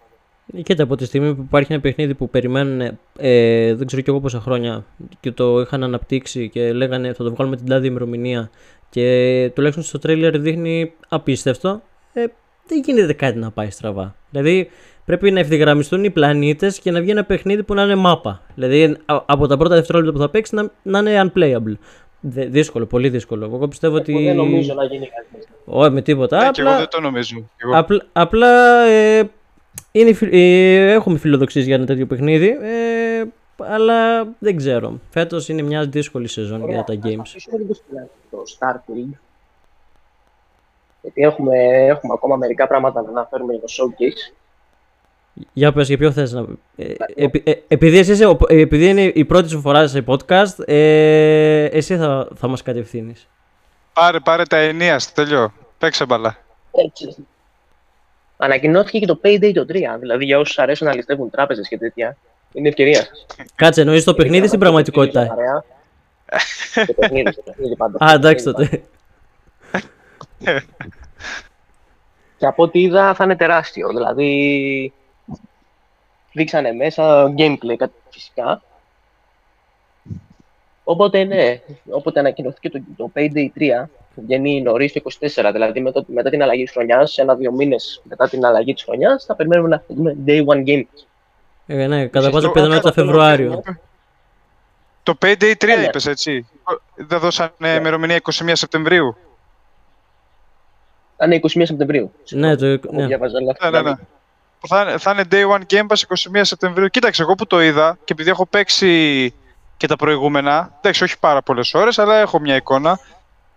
[0.63, 4.19] Κοίτα, από τη στιγμή που υπάρχει ένα παιχνίδι που περιμένουν, ε, δεν ξέρω κι εγώ
[4.19, 4.85] πόσα χρόνια,
[5.19, 8.49] και το είχαν αναπτύξει και λέγανε θα το βγάλουμε την τάδε ημερομηνία
[8.89, 11.81] και τουλάχιστον στο τρέιλερ δείχνει απίστευτο,
[12.13, 12.25] ε,
[12.67, 14.15] δεν γίνεται κάτι να πάει στραβά.
[14.29, 14.69] Δηλαδή
[15.05, 18.41] πρέπει να ευθυγραμμιστούν οι πλανήτες και να βγει ένα παιχνίδι που να είναι μάπα.
[18.55, 21.75] Δηλαδή από τα πρώτα δευτερόλεπτα που θα παίξει να, να είναι unplayable.
[22.21, 23.45] Δύσκολο, πολύ δύσκολο.
[23.45, 24.23] Εγώ πιστεύω ότι.
[24.23, 25.47] Δεν νομίζω να γίνει κάτι.
[25.65, 26.37] Όχι, με τίποτα.
[26.37, 26.51] Ναι, απλά...
[26.51, 27.49] και εγώ δεν το νομίζω.
[27.73, 29.29] Απλά, απλά ε,
[29.91, 33.23] είναι, ε, έχουμε φιλοδοξίες για ένα τέτοιο παιχνίδι, ε,
[33.57, 34.99] αλλά δεν ξέρω.
[35.09, 37.35] Φέτος είναι μια δύσκολη σεζόν για τα games.
[37.49, 37.73] Θα λίγο
[38.29, 39.17] το Starfield.
[41.01, 44.33] Γιατί έχουμε, έχουμε ακόμα μερικά πράγματα να αναφέρουμε για το showcase.
[45.53, 46.45] Για πες, για ποιο θες να...
[46.75, 52.27] Ε, ε, επειδή, εσύ, επειδή είναι η πρώτη σου φορά σε podcast, ε, εσύ θα,
[52.35, 53.27] θα μας κατευθύνεις.
[53.93, 55.53] Πάρε, πάρε τα ενία, τελειώ.
[55.77, 56.37] Παίξε μπαλά.
[56.71, 57.15] Έτσι.
[58.37, 59.75] Ανακοινώθηκε και το Payday το 3.
[59.99, 62.17] Δηλαδή για όσους αρέσουν να ληστεύουν τράπεζες και τέτοια.
[62.53, 63.43] Είναι ευκαιρία σα.
[63.65, 65.35] Κάτσε, εννοείς το παιχνίδι στην πραγματικότητα.
[66.87, 68.05] Το παιχνίδι, το παιχνίδι πάντα.
[68.05, 68.81] Α, εντάξει τότε.
[72.37, 73.87] Και από ό,τι είδα θα είναι τεράστιο.
[73.87, 74.93] Δηλαδή
[76.33, 77.75] δείξανε μέσα gameplay
[78.09, 78.61] φυσικά.
[80.83, 86.29] Οπότε ναι, όποτε ανακοινωθήκε το, το Payday 3, βγαίνει νωρίς το 24, δηλαδή μετά, μετά
[86.29, 90.17] την αλλαγή της χρονιάς, ένα-δύο μήνες μετά την αλλαγή της χρονιάς, θα περιμένουμε να δούμε
[90.25, 90.83] day one game.
[91.67, 93.63] Ε, ναι, κατά πάσα πιθανότητα Φεβρουάριο.
[95.03, 96.47] Το Payday 3 ε, είπες έτσι.
[96.95, 97.69] Δεν δώσανε ναι.
[97.69, 99.17] ημερομηνία 21 Σεπτεμβρίου.
[101.17, 102.11] Θα είναι 21 Σεπτεμβρίου.
[102.29, 102.65] Ναι, το.
[102.65, 102.77] Ναι.
[102.91, 103.17] Ναι,
[103.69, 103.93] ναι, ναι.
[104.67, 106.87] Θα, θα είναι Day One Game Pass 21 Σεπτεμβρίου.
[106.87, 109.33] Κοίταξε, εγώ που το είδα και επειδή έχω παίξει
[109.77, 112.99] και τα προηγούμενα, εντάξει, όχι πάρα πολλές ώρες, αλλά έχω μια εικόνα.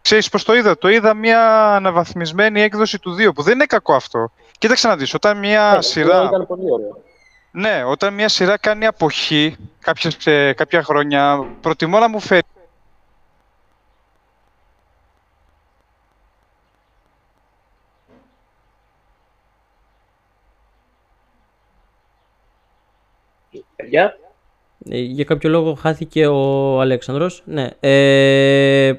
[0.02, 3.94] Ξέρεις πώς το είδα; Το είδα μια αναβαθμισμένη έκδοση του 2, που δεν είναι κακό
[3.94, 4.30] αυτό.
[4.58, 6.24] Κοίταξε να δεις, όταν μια ναι, σειρά...
[6.24, 7.02] Ήταν πολύ ωραίο.
[7.50, 12.42] Ναι, όταν μια σειρά κάνει αποχή κάποιες, σε κάποια χρόνια, προτιμώ να μου φέρει
[23.84, 24.18] Παιδιά.
[24.90, 27.42] Ε, για κάποιο λόγο χάθηκε ο Αλέξανδρος.
[27.44, 27.68] Ναι.
[27.80, 28.92] Ε,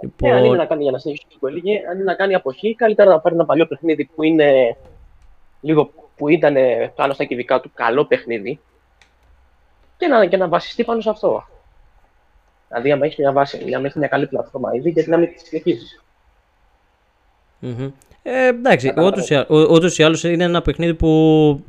[0.00, 0.32] Λοιπόν...
[0.32, 3.10] αν είναι να κάνει, για να συνεχίσει που έλεγε, αν είναι να κάνει αποχή, καλύτερα
[3.10, 4.76] να πάρει ένα παλιό παιχνίδι που είναι
[5.60, 6.56] λίγο που ήταν
[6.94, 8.60] πάνω στα κυβικά του καλό παιχνίδι
[9.96, 11.46] και να, και να βασιστεί πάνω σε αυτό.
[12.68, 15.46] Δηλαδή, αν έχεις μια βάση, αν έχεις μια καλή πλατφόρμα ήδη, γιατί να μην τη
[15.46, 16.00] συνεχιζει
[18.28, 18.92] Ε, εντάξει,
[19.48, 21.08] ούτω ή άλλως είναι ένα παιχνίδι που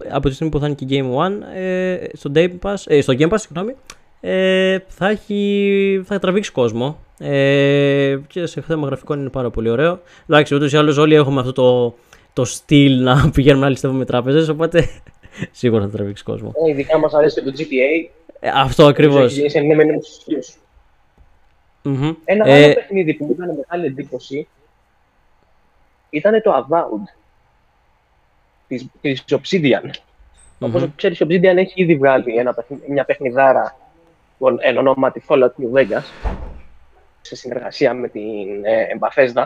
[0.09, 3.13] από τη στιγμή που θα είναι και Game One ε, στο, Game Pass, ε, στο
[3.17, 3.75] Game Pass, συγγνώμη,
[4.21, 6.99] ε, θα, έχει, θα τραβήξει κόσμο.
[7.19, 9.99] Ε, και σε θέμα γραφικών είναι πάρα πολύ ωραίο.
[10.29, 11.95] Εντάξει, ούτως ή άλλως όλοι έχουμε αυτό το,
[12.33, 14.89] το στυλ να πηγαίνουμε να ληστεύουμε τράπεζες, οπότε
[15.51, 16.53] σίγουρα θα τραβήξει κόσμο.
[16.65, 18.09] Ε, ειδικά μας αρέσει το GTA.
[18.39, 19.35] Ε, αυτό ακριβώς.
[21.83, 22.15] Mm-hmm.
[22.25, 22.63] Ένα ε...
[22.63, 24.47] άλλο παιχνίδι που μου έκανε μεγάλη εντύπωση
[26.09, 27.13] ήταν το Avowed
[28.67, 29.85] της, της Obsidian.
[29.85, 30.67] Mm-hmm.
[30.67, 32.55] Όπως ξέρεις, η Obsidian έχει ήδη βγάλει ένα,
[32.87, 33.77] μια παιχνιδάρα
[34.59, 36.03] εν ονόματι Fallout New Vegas
[37.21, 39.45] σε συνεργασία με την ε, Bethesda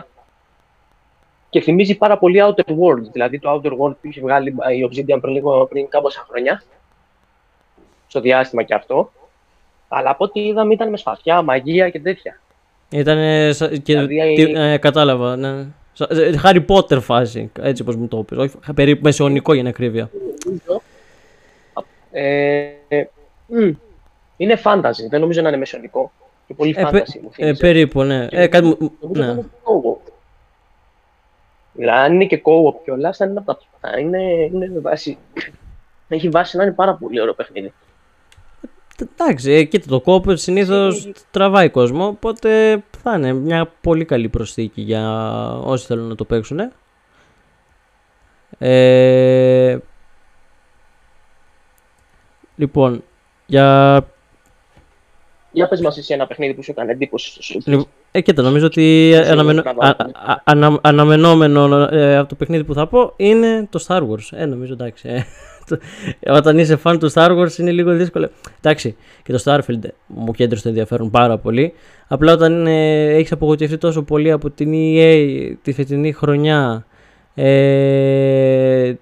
[1.50, 5.18] και θυμίζει πάρα πολύ Outer Worlds, δηλαδή το Outer Worlds που είχε βγάλει η Obsidian
[5.20, 6.62] πριν, λίγο, πριν κάμποσα χρόνια,
[8.06, 9.12] στο διάστημα και αυτό,
[9.88, 12.40] αλλά από ό,τι είδαμε ήταν με σπαθιά, μαγεία και τέτοια.
[12.88, 13.16] Ήταν.
[13.82, 15.66] Και, δηλαδή, τι, ε, κατάλαβα, ναι.
[16.38, 18.38] Χάρι Πότερ φάση, έτσι όπως μου το είπες.
[18.38, 20.10] Όχι, περίπου μεσαιωνικό για την ακρίβεια.
[22.10, 23.04] Ε, ε,
[24.36, 26.12] είναι φάνταζι, δεν νομίζω να είναι μεσαιωνικό.
[26.46, 28.26] Και πολύ ε, φάνταζι μου ε, περίπου, ναι.
[28.30, 28.76] Ε, κάτι,
[29.12, 29.36] ναι.
[31.72, 35.18] Δηλαδή, αν είναι και co-op κιόλας, θα είναι από τα είναι, είναι βάση.
[36.08, 37.72] Έχει βάση να είναι πάρα πολύ ωραίο παιχνίδι.
[39.16, 40.88] Εντάξει, ε, κοίτα, το κόπο συνήθω
[41.30, 45.08] τραβάει κόσμο, οπότε θα είναι μια πολύ καλή προσθήκη για
[45.64, 46.72] όσοι θέλουν να το παίξουν.
[48.58, 49.78] Ε,
[52.56, 53.04] λοιπόν,
[53.46, 54.00] για...
[55.52, 57.60] Για πες μας εσύ ένα παιχνίδι που σου έκανε εντύπωση στο σου.
[57.64, 59.62] Λοιπόν, ε, κοίτα, νομίζω ότι αναμενο...
[60.44, 60.78] ανα...
[60.82, 64.28] αναμενόμενο ε, από το παιχνίδι που θα πω είναι το Star Wars.
[64.30, 65.24] Ε, νομίζω εντάξει.
[66.20, 66.32] Ε.
[66.32, 68.30] Όταν είσαι φαν του Star Wars είναι λίγο δύσκολο.
[68.60, 71.72] Εντάξει, και το Starfield μου κέντρωσε το ενδιαφέρον πάρα πολύ.
[72.08, 76.86] Απλά όταν ε, έχεις απογοητευτεί τόσο πολύ από την EA τη φετινή χρονιά
[77.34, 78.94] ε,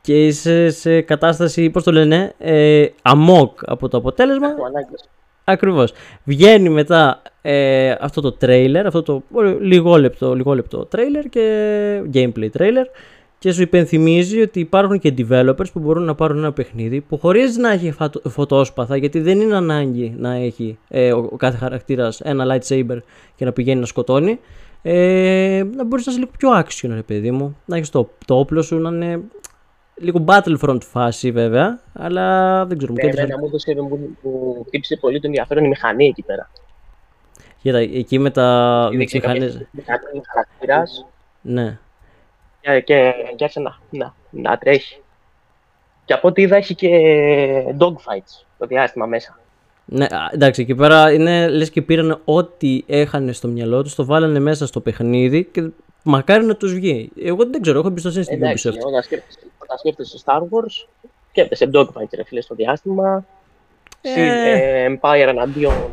[0.00, 4.48] και είσαι σε κατάσταση, πώς το λένε, ε, αμόκ από το αποτέλεσμα.
[5.44, 5.92] Ακριβώς.
[6.24, 9.22] Βγαίνει μετά ε, αυτό το trailer, αυτό το
[9.60, 12.86] λιγόλεπτο, λιγόλεπτο trailer και gameplay trailer
[13.44, 17.56] και σου υπενθυμίζει ότι υπάρχουν και developers που μπορούν να πάρουν ένα παιχνίδι που χωρίς
[17.56, 17.94] να έχει
[18.28, 22.98] φωτόσπαθα, γιατί δεν είναι ανάγκη να έχει ε, ο, κάθε χαρακτήρας ένα lightsaber
[23.36, 24.40] και να πηγαίνει να σκοτώνει,
[24.82, 27.56] ε, να μπορείς να είσαι λίγο πιο action, ρε παιδί μου.
[27.64, 29.20] Να έχεις το, το όπλο σου να είναι
[29.94, 32.92] λίγο battlefront φάση βέβαια, αλλά δεν ξέρω.
[32.92, 33.74] Ναι, εμένα μου έδωσε
[34.22, 36.50] που χτύπησε πολύ το ενδιαφέρον η μηχανή εκεί πέρα.
[37.62, 39.66] Κοίτα, εκεί με τα μηχανές...
[41.40, 41.78] Ναι και, και,
[42.84, 44.98] και άρχισε να, να, να τρέχει.
[46.04, 46.90] Και από ό,τι είδα έχει και
[47.78, 49.38] dogfights το διάστημα μέσα.
[49.84, 54.38] Ναι, εντάξει, εκεί πέρα είναι λες και πήραν ό,τι έχανε στο μυαλό τους, το βάλανε
[54.38, 55.68] μέσα στο παιχνίδι και
[56.02, 57.10] μακάρι να τους βγει.
[57.22, 58.86] Εγώ δεν ξέρω, έχω εμπιστοσύνη στην Ubisoft.
[58.86, 60.86] Όταν σκέφτεσαι, όταν σκέφτεσαι Star Wars,
[61.28, 63.24] σκέφτεσαι dogfights ρε φίλε στο διάστημα,
[64.00, 64.86] ε...
[64.88, 65.90] Empire εναντίον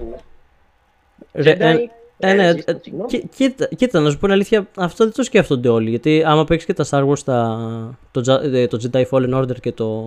[1.34, 1.76] Jedi,
[2.22, 2.56] ε, ναι, ε,
[3.36, 5.90] κοίτα, κοίτα, να σου πω την αλήθεια, αυτό δεν το σκέφτονται όλοι.
[5.90, 9.72] Γιατί άμα παίξεις και τα Star Wars, τα, το, ε, το Jedi Fallen Order και
[9.72, 10.06] το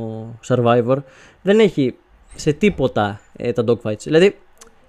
[0.48, 0.96] Survivor,
[1.42, 1.94] δεν έχει
[2.34, 4.02] σε τίποτα ε, τα dogfights.
[4.02, 4.36] Δηλαδή,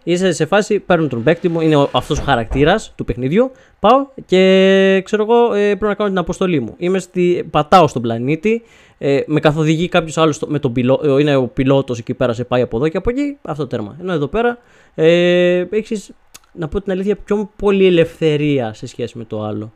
[0.04, 3.52] είσαι σε φάση, παίρνω τον παίκτη μου, είναι αυτός ο χαρακτήρας του παιχνιδιού.
[3.80, 6.74] Πάω και ξέρω εγώ, ε, πρέπει να κάνω την αποστολή μου.
[6.78, 8.62] Είμαι στη, πατάω στον πλανήτη,
[8.98, 12.62] ε, με καθοδηγεί κάποιος άλλος με τον πιλό, είναι ο πιλότος εκεί πέρα, σε πάει
[12.62, 13.38] από εδώ και από εκεί.
[13.42, 13.98] Αυτό τέρμα.
[14.00, 14.58] Ενώ εδώ πέρα
[14.96, 16.12] ε, έχεις
[16.58, 19.74] να πω την αλήθεια, πιο πολύ ελευθερία σε σχέση με το άλλο.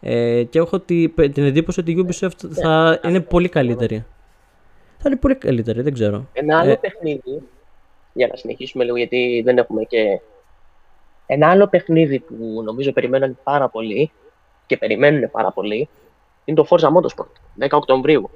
[0.00, 2.54] Ε, και έχω την εντύπωση ότι η Ubisoft ναι.
[2.54, 4.04] θα είναι πολύ καλύτερη.
[4.98, 6.28] Θα είναι πολύ καλύτερη, δεν ξέρω.
[6.32, 7.42] Ένα άλλο ε, παιχνίδι,
[8.12, 10.20] για να συνεχίσουμε λίγο γιατί δεν έχουμε και...
[11.26, 14.10] Ένα άλλο παιχνίδι που νομίζω περιμένουν πάρα πολύ
[14.66, 15.88] και περιμένουν πάρα πολύ
[16.44, 18.30] είναι το Forza Motorsport, 10 Οκτωβρίου.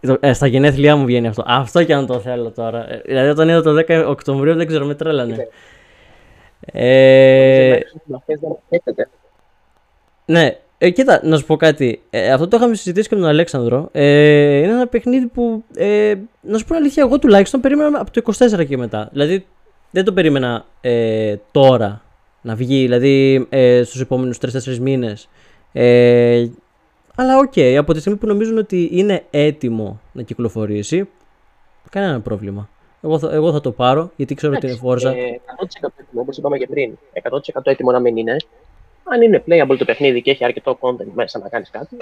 [0.00, 1.42] Ε, ε, στα γενέθλιά μου βγαίνει αυτό.
[1.46, 2.92] Αυτό και αν το θέλω τώρα.
[2.92, 5.48] Ε, δηλαδή όταν είδα το 10 Οκτωβρίου δεν ξέρω, με τρέλανε.
[6.66, 7.78] Ε...
[10.24, 12.02] Ναι, ε, κοίτα, να σου πω κάτι.
[12.10, 13.88] Ε, αυτό το είχαμε συζητήσει και με τον Αλέξανδρο.
[13.92, 18.32] Ε, είναι ένα παιχνίδι που, ε, να σου πω αλήθεια, εγώ τουλάχιστον περίμενα από το
[18.38, 19.08] 24 και μετά.
[19.12, 19.46] Δηλαδή,
[19.90, 22.02] δεν το περίμενα ε, τώρα
[22.42, 25.28] να βγει, δηλαδή ε, στους επόμενους 3-4 μήνες.
[25.72, 26.46] Ε,
[27.14, 31.08] αλλά OK, okay, από τη στιγμή που νομίζουν ότι είναι έτοιμο να κυκλοφορήσει,
[31.90, 32.68] κανένα πρόβλημα.
[33.02, 35.10] Εγώ θα, εγώ θα το πάρω, γιατί ξέρω ότι είναι Forza.
[35.10, 35.40] Ε,
[35.82, 36.98] 100% έτοιμο, όπως είπαμε και πριν.
[37.54, 38.36] 100% έτοιμο να μην είναι.
[39.04, 41.96] Αν είναι playable το παιχνίδι και έχει αρκετό content μέσα να κάνεις κάτι.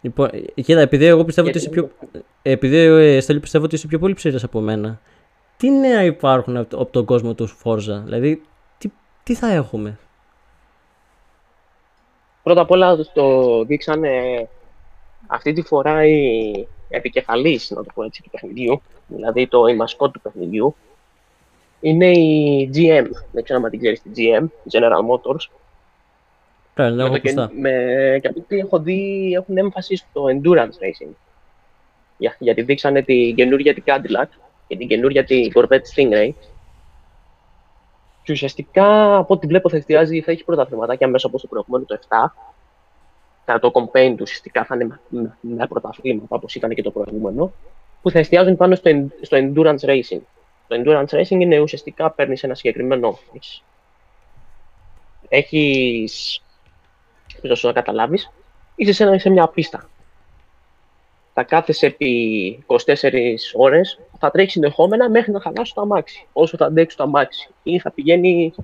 [0.00, 1.90] Λοιπόν, κοίτα, επειδή εγώ πιστεύω ότι είσαι πιο.
[2.42, 5.00] Επειδή ε, Στέλιο πιστεύω ότι είσαι πιο πολύ ψήρε από μένα.
[5.56, 8.42] Τι νέα υπάρχουν από τον κόσμο του Φόρζα, δηλαδή
[8.78, 8.88] τι,
[9.22, 9.98] τι θα έχουμε;
[12.42, 14.10] Πρώτα απ' όλα το δείξανε
[15.26, 16.52] αυτή τη φορά η
[16.88, 20.74] επικεφαλής, να το πω έτσι, του παιχνιδιού, δηλαδή το η μασκότ του παιχνιδιού,
[21.80, 23.06] είναι η GM.
[23.32, 25.50] Δεν ξέρω αν την ξέρεις τη GM, General Motors.
[26.74, 31.12] Καλά, ναι, και, με, και από ό,τι έχω δει έχουν έμφαση στο endurance racing.
[32.16, 34.28] Για, γιατί δείξανε την καινούργια την Cadillac
[34.66, 36.30] και την καινούργια την Corvette Stingray.
[38.22, 41.84] Και ουσιαστικά από ό,τι βλέπω θα εστιάζει, θα έχει πρώτα θεματάκια μέσα από το προηγούμενο
[41.84, 42.32] το 7.
[43.44, 47.52] Θα το campaign του ουσιαστικά θα είναι με, με πρωταθλήματα όπως ήταν και το προηγούμενο.
[48.02, 50.20] Που θα εστιάζουν πάνω στο, στο endurance racing.
[50.68, 53.18] Το endurance racing είναι ουσιαστικά παίρνεις ένα συγκεκριμένο.
[55.28, 56.42] Έχεις.
[57.42, 58.30] Δεν να καταλάβεις.
[58.74, 59.88] Είσαι σε, σε μια πίστα.
[61.34, 62.74] Θα κάθεσαι επί 24
[63.54, 66.26] ώρες, θα τρέχεις συνεχόμενα μέχρι να χαλάσει το αμάξι.
[66.32, 67.50] Όσο θα αντέξεις το αμάξι.
[67.62, 68.54] Ή θα πηγαίνει.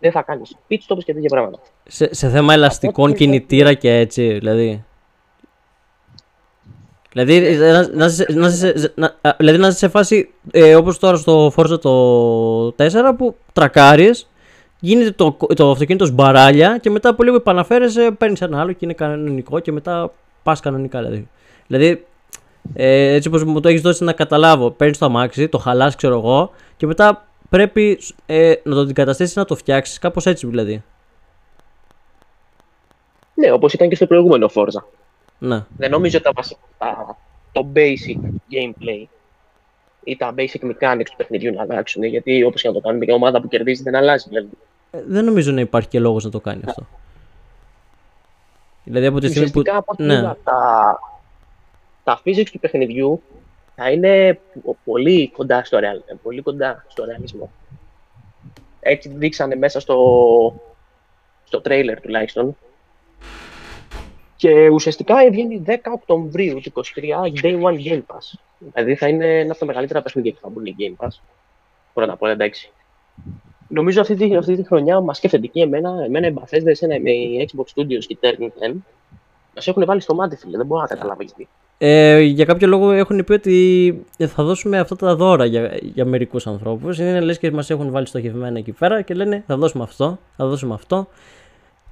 [0.00, 1.58] Δεν θα κάνεις pit stops και τέτοια πράγματα.
[1.84, 4.84] Σε, σε θέμα ελαστικών κινητήρα και έτσι, δηλαδή.
[7.12, 8.08] Δηλαδή να, να,
[8.94, 12.72] να, να, δηλαδή να είσαι σε φάση ε, όπως τώρα στο Forza το 4
[13.16, 14.30] που τρακάρεις,
[14.80, 18.92] γίνεται το, το αυτοκίνητο σμπαράλια και μετά από λίγο επαναφέρεσαι, παίρνεις ένα άλλο και είναι
[18.92, 21.28] κανονικό και μετά πας κανονικά δηλαδή.
[21.66, 22.04] Δηλαδή
[22.74, 26.14] ε, έτσι όπως μου το έχεις δώσει να καταλάβω, παίρνεις το αμάξι, το χαλάς ξέρω
[26.14, 30.82] εγώ και μετά πρέπει ε, να το αντικαταστήσεις να το φτιάξεις κάπως έτσι δηλαδή.
[33.34, 34.82] Ναι, όπως ήταν και στο προηγούμενο Forza.
[35.38, 35.64] Ναι.
[35.76, 36.32] Δεν νομίζω τα,
[36.78, 37.16] τα,
[37.52, 38.18] το basic
[38.50, 39.06] gameplay
[40.04, 42.02] ή τα basic mechanics του παιχνιδιού να αλλάξουν.
[42.02, 44.28] Γιατί όπως και να το κάνουμε, η ομάδα που κερδίζει δεν αλλάζει.
[44.28, 44.48] Δηλαδή.
[44.90, 46.86] Ε, δεν νομίζω να υπάρχει και λόγος να το κάνει αυτό.
[48.84, 49.62] Δηλαδή από τη στιγμή που.
[49.96, 50.22] Ναι.
[50.22, 50.98] Τα,
[52.04, 53.22] τα physics του παιχνιδιού
[53.74, 54.40] θα είναι
[54.84, 57.50] πολύ κοντά στο, real, πολύ κοντά στο ρεαλισμό.
[58.80, 59.96] Έτσι δείξανε μέσα στο,
[61.44, 62.56] στο trailer τουλάχιστον
[64.38, 68.38] και ουσιαστικά βγαίνει 10 Οκτωβρίου του 2023 Day One Game Pass.
[68.58, 71.20] Δηλαδή θα είναι ένα από τα μεγαλύτερα παιχνίδια που θα μπουν Game Pass.
[71.94, 72.70] Πρώτα απ' όλα εντάξει.
[73.68, 77.10] Νομίζω αυτή τη, αυτή τη χρονιά μας σκέφτεται και εμένα, εμένα οι Bethesda, εσένα με
[77.10, 78.74] η Xbox Studios και η Turning 10
[79.54, 80.56] μας έχουν βάλει στο μάτι, φίλε.
[80.56, 81.48] Δεν μπορώ να καταλάβω γιατί.
[81.78, 86.46] Ε, για κάποιο λόγο έχουν πει ότι θα δώσουμε αυτά τα δώρα για, για μερικούς
[86.46, 86.98] ανθρώπους.
[86.98, 90.46] Είναι λες και μας έχουν βάλει στοχευμένα εκεί πέρα και λένε θα δώσουμε αυτό, θα
[90.46, 91.08] δώσουμε αυτό.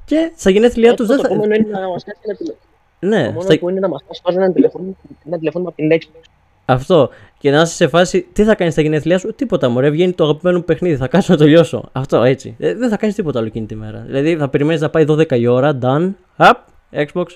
[0.06, 1.28] Και στα γενέθλιά τους δεν θα.
[1.28, 2.64] Το επόμενο είναι να μας κάνει ένα τηλέφωνο.
[2.98, 3.58] Ναι, το στα...
[3.58, 6.20] που είναι να μας πάρει ένα τηλέφωνο, ένα τηλέφωνο από την Xbox.
[6.64, 7.10] Αυτό.
[7.38, 9.90] Και να είσαι σε φάση, τι θα κάνεις στα γενέθλιά σου, τίποτα μωρέ.
[9.90, 11.88] Βγαίνει το αγαπημένο μου παιχνίδι, θα κάτσω να το λιώσω.
[11.92, 12.56] Αυτό έτσι.
[12.58, 13.98] Ε, δεν θα κάνεις τίποτα άλλο εκείνη τη μέρα.
[13.98, 16.54] Δηλαδή θα περιμένεις να πάει 12 η ώρα, done, up,
[16.92, 17.26] Xbox,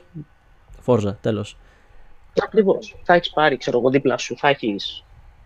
[0.86, 1.56] Forza, τέλος.
[2.42, 3.00] Ακριβώς.
[3.04, 5.04] Θα έχεις πάρει, ξέρω εγώ, δίπλα σου, θα έχεις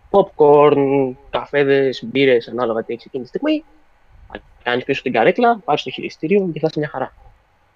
[0.09, 3.63] popcorn, καφέδες, μπύρες, ανάλογα τι έχεις εκείνη τη στιγμή
[4.63, 7.13] κάνει πίσω την καρέκλα, πάρει το χειριστήριο και θα είσαι μια χαρά.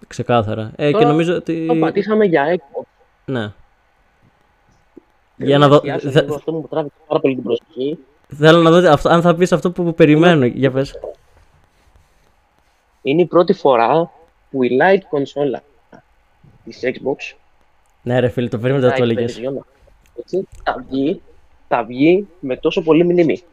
[0.08, 0.72] Ξεκάθαρα.
[0.76, 1.66] Ε, και νομίζω ότι.
[1.68, 2.84] Το πατήσαμε για Xbox.
[3.26, 3.52] Ναι.
[5.36, 5.82] Για να δω.
[6.02, 6.20] Δε...
[6.20, 7.98] Αυτό μου τράβηξε πάρα πολύ την προσοχή.
[8.28, 10.46] Θέλω να δω αν θα πεις αυτό που περιμένω.
[10.46, 11.00] Για πες.
[13.02, 14.12] Είναι η πρώτη φορά
[14.52, 15.64] που η Lite κονσόλα
[16.64, 17.36] της Xbox.
[18.02, 19.42] Ναι, ρε φίλε, το περίμενα να το έλεγες.
[20.64, 21.22] Θα βγει,
[21.68, 23.44] θα βγει με τόσο πολύ μνήμη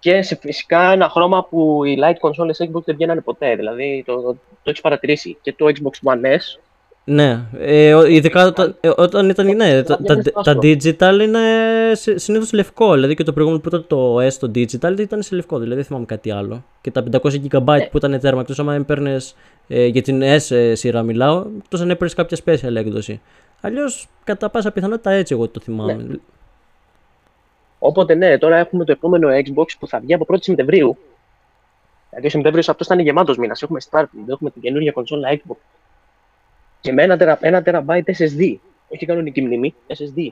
[0.00, 3.56] και σε φυσικά ένα χρώμα που οι light consoles Xbox δεν βγαίνανε ποτέ.
[3.56, 4.32] Δηλαδή το, το,
[4.62, 6.60] το έχεις παρατηρήσει και το Xbox One S.
[7.04, 9.56] Ναι, ε, ειδικά ε, όταν ήταν.
[9.56, 11.40] Ναι, τα, τα, τα, digital είναι
[12.14, 12.94] συνήθως λευκό.
[12.94, 15.58] Δηλαδή και το προηγούμενο που ήταν το S το digital ήταν σε λευκό.
[15.58, 16.64] Δηλαδή δεν θυμάμαι κάτι άλλο.
[16.80, 17.18] Και τα 500
[17.50, 17.86] GB ναι.
[17.86, 19.36] που ήταν τέρμα, εκτό άμα έπαιρνες
[19.68, 23.20] ε, για την S ε, σειρά μιλάω, εκτό αν έπαιρνες κάποια special έκδοση.
[23.60, 25.92] Αλλιώς κατά πάσα πιθανότητα έτσι εγώ το θυμάμαι.
[25.92, 26.14] Ναι.
[27.82, 30.96] Οπότε ναι, τώρα έχουμε το επόμενο Xbox που θα βγει από 1η Σεπτεμβρίου.
[32.08, 33.62] Δηλαδή ο Σεπτέμβριο αυτό θα είναι γεμάτος μήνας.
[33.62, 35.56] Έχουμε Starfield, έχουμε την καινούργια κονσόλα Xbox.
[36.80, 38.56] Και με ένα, τερα, ένα terabyte SSD.
[38.88, 40.30] Όχι κανονική μνήμη, SSD.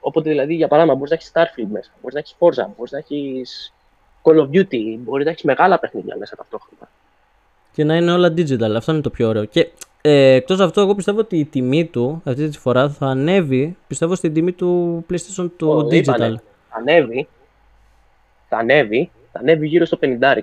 [0.00, 2.98] Οπότε δηλαδή για παράδειγμα μπορείς να έχεις Starfield μέσα, μπορείς να έχεις Forza, μπορείς να
[2.98, 3.72] έχεις
[4.22, 6.88] Call of Duty, μπορείς να έχεις μεγάλα παιχνίδια μέσα ταυτόχρονα.
[7.72, 9.44] Και να είναι όλα digital, αυτό είναι το πιο ωραίο.
[9.44, 9.68] Και
[10.00, 14.14] ε, εκτός αυτού, εγώ πιστεύω ότι η τιμή του αυτή τη φορά θα ανέβει, πιστεύω
[14.14, 15.92] στην τιμή του PlayStation του digital.
[15.92, 17.28] Είπανε ανέβει,
[18.48, 20.38] θα ανέβει, θα ανέβει γύρω στο 50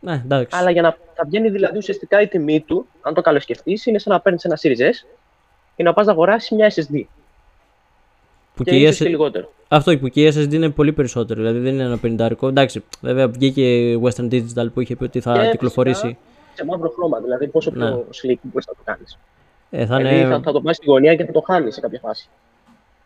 [0.00, 0.56] ναι, εντάξει.
[0.58, 4.12] Αλλά για να θα βγαίνει δηλαδή ουσιαστικά η τιμή του, αν το καλοσκεφτείς, είναι σαν
[4.12, 5.06] να παίρνεις ένα Series S
[5.76, 7.02] και να πας να αγοράσεις μια SSD.
[8.54, 9.52] Που και, και, και λιγότερο.
[9.68, 11.40] Αυτό που και η SSD είναι πολύ περισσότερο.
[11.40, 12.48] Δηλαδή δεν είναι ένα πενιντάρικο.
[12.48, 16.18] Εντάξει, βέβαια βγήκε η Western Digital που είχε πει ότι θα και κυκλοφορήσει.
[16.54, 17.94] Σε μαύρο χρώμα, δηλαδή πόσο πιο ναι.
[17.94, 19.18] slick μπορείς να το κάνεις.
[19.70, 20.28] Ε, θα, δηλαδή, είναι...
[20.28, 22.28] θα, θα το πάει στη γωνία και θα το χάνεις σε κάποια φάση.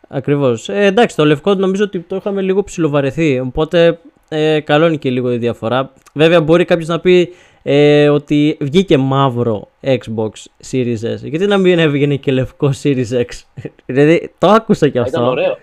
[0.07, 0.69] Ακριβώς.
[0.69, 3.39] Ε, εντάξει, το λευκό νομίζω ότι το είχαμε λίγο ψιλοβαρεθεί.
[3.39, 5.91] Οπότε ε, καλό είναι και λίγο η διαφορά.
[6.13, 10.29] Βέβαια, μπορεί κάποιος να πει ε, ότι βγήκε μαύρο Xbox
[10.71, 11.19] Series S.
[11.21, 13.25] Γιατί να μην έβγαινε και λευκό Series X;
[13.85, 15.19] δηλαδή, το άκουσα κι αυτό.
[15.19, 15.57] Ήταν ωραίο.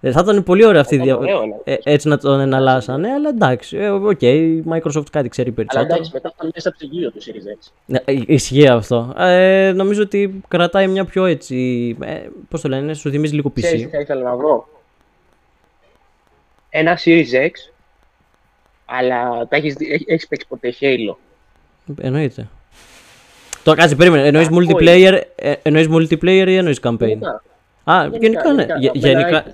[0.00, 1.30] Ε, θα ήταν πολύ ωραίο αυτή η διαφορά.
[1.64, 3.76] Ε, έτσι να τον εναλλάσσανε, αλλά εντάξει.
[3.76, 5.84] Ε, OK, okay, η Microsoft κάτι ξέρει περισσότερο.
[5.84, 7.72] Αλλά εντάξει, μετά θα μέσα ψυγείο του Series X.
[7.86, 9.14] Ναι, ισχύει αυτό.
[9.16, 11.96] Ε, νομίζω ότι κρατάει μια πιο έτσι.
[12.00, 13.60] Ε, Πώς το λένε, σου θυμίζει λίγο PC.
[13.60, 14.68] Ξέρεις, θα ήθελα να βρω;
[16.68, 17.50] Ένα Series X,
[18.84, 21.14] αλλά τα έχεις, έχεις παίξει ποτέ Halo;
[22.00, 22.48] Εννοείται.
[23.64, 24.26] Το κάτσε, περίμενε.
[24.26, 27.18] Εννοείς multiplayer, ε, εννοείς multiplayer ή εννοείς campaign;
[27.88, 28.66] Α, γενικά, ναι.
[28.92, 29.44] Γενικά,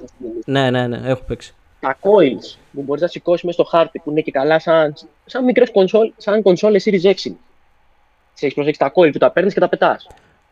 [0.45, 1.55] ναι, ναι, ναι, έχω παίξει.
[1.81, 5.45] Τα coins που μπορείς να σηκώσεις μέσα στο χάρτη που είναι και καλά σαν, σαν
[5.45, 7.14] μικρές κονσόλ, σαν κονσόλες Series 6.
[8.35, 10.07] Σε έχεις προσέξει τα coins που τα παίρνεις και τα πετάς.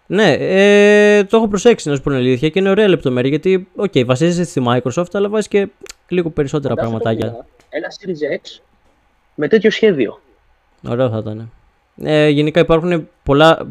[0.07, 3.92] Ναι, ε, το έχω προσέξει να σου πω αλήθεια και είναι ωραία λεπτομέρεια γιατί, OK,
[3.95, 5.69] okay, βασίζεσαι στη Microsoft, αλλά βάζεις και
[6.09, 7.47] λίγο περισσότερα πραγματάκια.
[7.69, 8.61] Ένα Series X
[9.35, 10.21] με τέτοιο σχέδιο.
[10.88, 11.53] Ωραίο θα ήταν.
[11.96, 13.09] Ε, γενικά υπάρχουν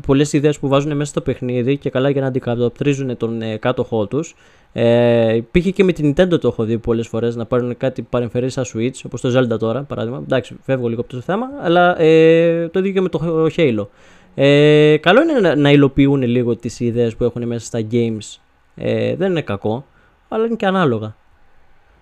[0.05, 4.07] πολλές ιδέες που βάζουν μέσα στο παιχνίδι και καλά για να αντικατοπτρίζουν τον ε, κάτοχό
[4.07, 4.35] τους.
[4.73, 8.49] Ε, υπήρχε και με την Nintendo το έχω δει πολλές φορές να πάρουν κάτι παρεμφερή
[8.49, 10.21] σαν Switch, όπως το Zelda τώρα παράδειγμα.
[10.23, 13.87] Εντάξει, φεύγω λίγο από το θέμα, αλλά ε, το ίδιο και με το Halo.
[14.35, 18.39] Ε, καλό είναι να, να υλοποιούν λίγο τις ιδέες που έχουν μέσα στα games.
[18.75, 19.85] Ε, δεν είναι κακό,
[20.27, 21.15] αλλά είναι και ανάλογα.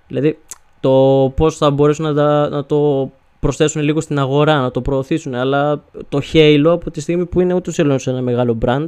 [0.08, 0.38] Δηλαδή,
[0.80, 5.36] το πώς θα μπορέσουν να, να το προσθέσουν λίγο στην αγορά, να το προωθήσουν.
[5.36, 8.88] Αλλά το Halo από τη στιγμή που είναι ούτως ή άλλως ένα μεγάλο brand,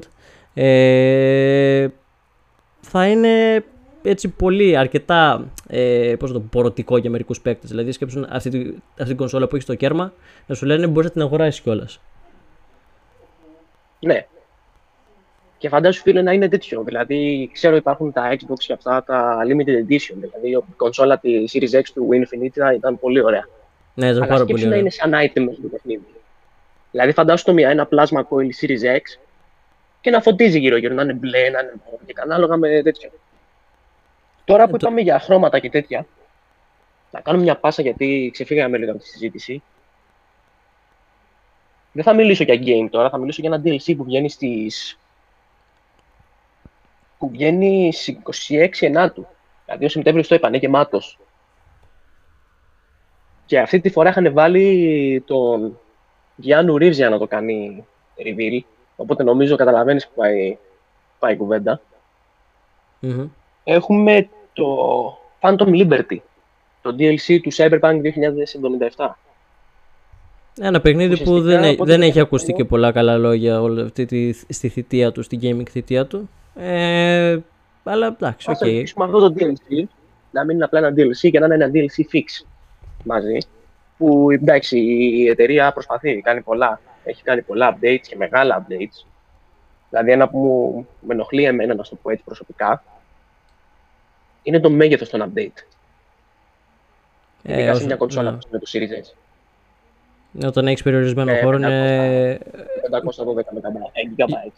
[0.53, 1.87] ε,
[2.81, 3.63] θα είναι
[4.01, 7.69] έτσι πολύ αρκετά ε, πώς το πορωτικό για μερικούς παίκτες.
[7.69, 10.13] Δηλαδή, σκέψουν αυτή, αυτή την κονσόλα που έχεις στο κέρμα
[10.45, 12.01] να σου λένε μπορείς να την αγοράσεις κιόλας.
[13.99, 14.25] Ναι.
[15.57, 16.83] Και φαντάσου φίλε να είναι τέτοιο.
[16.83, 20.15] Δηλαδή, ξέρω υπάρχουν τα Xbox και αυτά τα limited edition.
[20.15, 23.47] Δηλαδή, η κονσόλα της Series X του Infinite ήταν πολύ ωραία.
[23.99, 24.65] Ναι, Αλλά πάρα πολύ.
[24.65, 26.05] να είναι σαν item μέσα στο παιχνίδι.
[26.91, 29.19] Δηλαδή, φαντάσου το μία, ένα plasma coil Series X
[30.01, 31.71] και να φωτίζει γύρω-γύρω, να είναι μπλε, να είναι
[32.05, 33.11] και ανάλογα με τέτοιο.
[34.45, 36.05] Τώρα που ε, είπαμε για χρώματα και τέτοια,
[37.11, 39.63] να κάνω μια πάσα γιατί ξεφύγαμε λίγο από τη συζήτηση.
[41.91, 44.99] Δεν θα μιλήσω για game τώρα, θα μιλήσω για ένα DLC που βγαίνει στις...
[47.17, 48.17] που βγαίνει στις
[48.49, 49.27] 26 Ενάτου.
[49.65, 51.19] Δηλαδή ο Σεπτέμβριος το είπανε γεμάτος.
[53.49, 55.79] Και αυτή τη φορά είχαν βάλει τον
[56.35, 57.85] Γιάννου Ρίβς για να το κάνει
[58.17, 58.59] reveal.
[58.95, 60.57] Οπότε νομίζω καταλαβαίνεις που πάει,
[61.19, 61.81] πάει η κουβεντα
[63.63, 64.65] Έχουμε το
[65.39, 66.17] Phantom Liberty,
[66.81, 68.01] το DLC του Cyberpunk
[68.95, 69.09] 2077.
[70.59, 74.69] Ένα παιχνίδι που δεν, δεν έχει ακουστεί και πολλά καλά λόγια όλη αυτή τη, στη
[74.69, 76.29] θητεία του, στην gaming θητεία του.
[76.55, 77.37] Ε,
[77.83, 78.57] αλλά εντάξει, OK.
[78.61, 78.81] Okay.
[78.83, 79.83] Ας αυτό το DLC,
[80.31, 82.45] να μην είναι απλά ένα DLC και να είναι ένα DLC fix
[83.03, 83.37] μαζί.
[83.97, 86.81] Που εντάξει, η εταιρεία προσπαθεί, κάνει πολλά.
[87.03, 89.05] Έχει κάνει πολλά updates και μεγάλα updates.
[89.89, 92.83] Δηλαδή, ένα που μου με ενοχλεί εμένα, να το πω έτσι προσωπικά,
[94.43, 95.63] είναι το μέγεθος των update.
[97.43, 98.37] Ε, σε μια κονσόλα ναι.
[98.49, 100.47] με το Series S.
[100.47, 102.39] Όταν έχεις περιορισμένο ε, χώρο είναι.
[104.17, 104.51] 512 GB.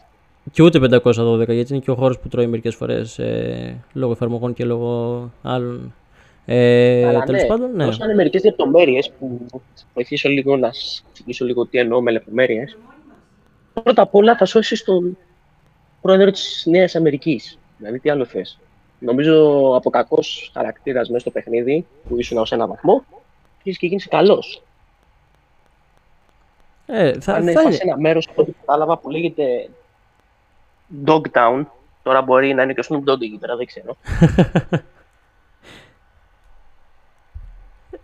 [0.50, 4.54] Και ούτε 512 γιατί είναι και ο χώρος που τρώει μερικές φορές ε, λόγω εφαρμογών
[4.54, 5.94] και λόγω άλλων
[6.44, 7.84] ε, Αλλά τέλος ναι, πάντων, ναι.
[7.84, 12.76] Δώσανε μερικές λεπτομέρειες που θα βοηθήσω λίγο να σα εξηγήσω λίγο τι εννοώ με λεπτομέρειες.
[13.82, 15.18] Πρώτα απ' όλα θα σώσεις τον
[16.00, 17.58] πρόεδρο της Νέας Αμερικής.
[17.78, 18.58] Δηλαδή, τι άλλο θες;
[18.98, 23.04] Νομίζω από κακός χαρακτήρας μέσα στο παιχνίδι που ήσουν ως ένα βαθμό,
[23.56, 24.62] αρχίζει και γίνει καλός.
[26.86, 27.72] Ε, θα, Αν θα...
[27.72, 29.68] σε ένα μέρος από ό,τι κατάλαβα που λέγεται
[31.06, 31.64] Dogtown,
[32.02, 33.96] τώρα μπορεί να είναι και ο Snoop Dogg εκεί πέρα, δεν ξέρω.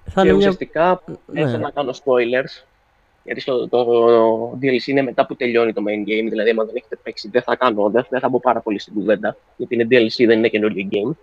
[0.08, 1.46] Θα και ουσιαστικά μια...
[1.46, 1.56] Ναι.
[1.56, 2.64] να κάνω spoilers,
[3.24, 6.74] γιατί στο, το, το DLC είναι μετά που τελειώνει το main game, δηλαδή αν δεν
[6.74, 9.86] έχετε παίξει δεν θα κάνω, δεν, δεν θα μπω πάρα πολύ στην κουβέντα, γιατί είναι
[9.90, 11.16] DLC, δεν είναι καινούργιο game.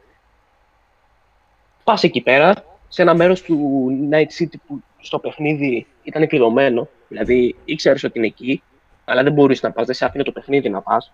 [1.83, 2.53] Πας εκεί πέρα,
[2.88, 8.27] σε ένα μέρος του Night City που στο παιχνίδι ήταν κλειδωμένο, δηλαδή ήξερες ότι είναι
[8.27, 8.63] εκεί,
[9.05, 11.11] αλλά δεν μπορείς να πας, δεν σε άφηνε το παιχνίδι να πας.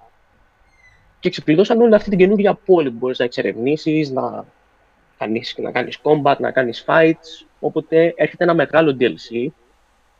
[1.19, 4.45] Και ξεπληρώσαν όλη αυτή την καινούργια πόλη που μπορείς να εξερευνήσεις, να
[5.17, 9.47] κάνεις, να κάνεις combat, να κάνεις fights, οπότε έρχεται ένα μεγάλο DLC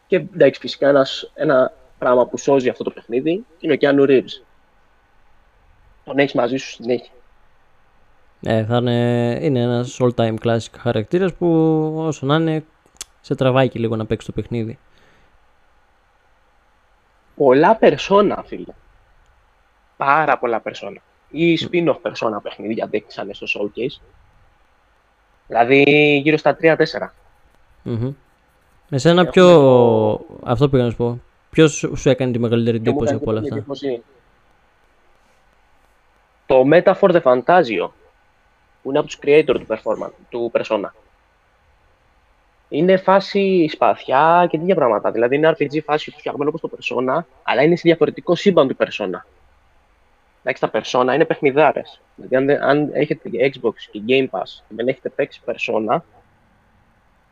[0.08, 4.44] και εντάξει φυσικά ένας, ένα πράγμα που σώζει αυτό το παιχνίδι είναι ο Keanu Reeves.
[6.04, 7.12] Τον έχεις μαζί σου συνέχεια.
[8.42, 11.48] Ε, θα είναι, είναι ένας all-time classic χαρακτήρας που
[11.98, 12.64] όσο να είναι
[13.22, 14.80] σε τραβάει και λίγο να παίξει το παιχνίδι.
[17.36, 18.74] Πολλά περσόνα, φίλε.
[19.98, 20.96] πάρα πολλά persona.
[21.30, 24.02] Ή spin-off persona παιχνίδια δείξανε στο showcase.
[25.48, 25.84] Δηλαδή
[26.24, 26.76] γύρω στα 3-4.
[27.86, 28.14] Mm-hmm.
[28.90, 30.26] Εσένα ποιο.
[30.44, 31.22] Αυτό πήγα να σου πω.
[31.50, 33.66] Ποιος σου έκανε τη μεγαλύτερη εντύπωση από όλα αυτά;
[36.46, 37.90] Το Meta for the Fantasio,
[38.82, 40.90] που είναι από τους creator του, performance, του Persona.
[42.70, 45.12] Είναι φάση σπαθιά και τέτοια πράγματα.
[45.12, 48.76] Δηλαδή είναι RPG φάση που φτιαγμένο όπως το Persona, αλλά είναι σε διαφορετικό σύμπαν του
[48.80, 49.22] Persona.
[50.44, 52.02] Εντάξει, τα Persona είναι παιχνιδάρες.
[52.16, 55.98] Δηλαδή αν, αν έχετε Xbox και Game Pass και δεν έχετε παίξει Persona,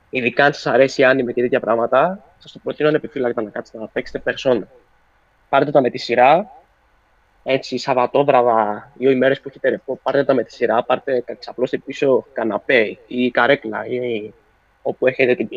[0.09, 3.87] ειδικά αν σας αρέσει anime και τέτοια πράγματα, σας το προτείνω ανεπιφύλακτα να κάτσετε να
[3.87, 4.61] παίξετε Persona.
[5.49, 6.51] Πάρτε τα με τη σειρά,
[7.43, 12.25] έτσι Σαββατόβραδα, δύο ημέρες που έχετε ρευστό, πάρτε τα με τη σειρά, πάρτε ξαπλώστε πίσω
[12.33, 14.33] καναπέ ή καρέκλα ή
[14.81, 15.47] όπου έχετε την,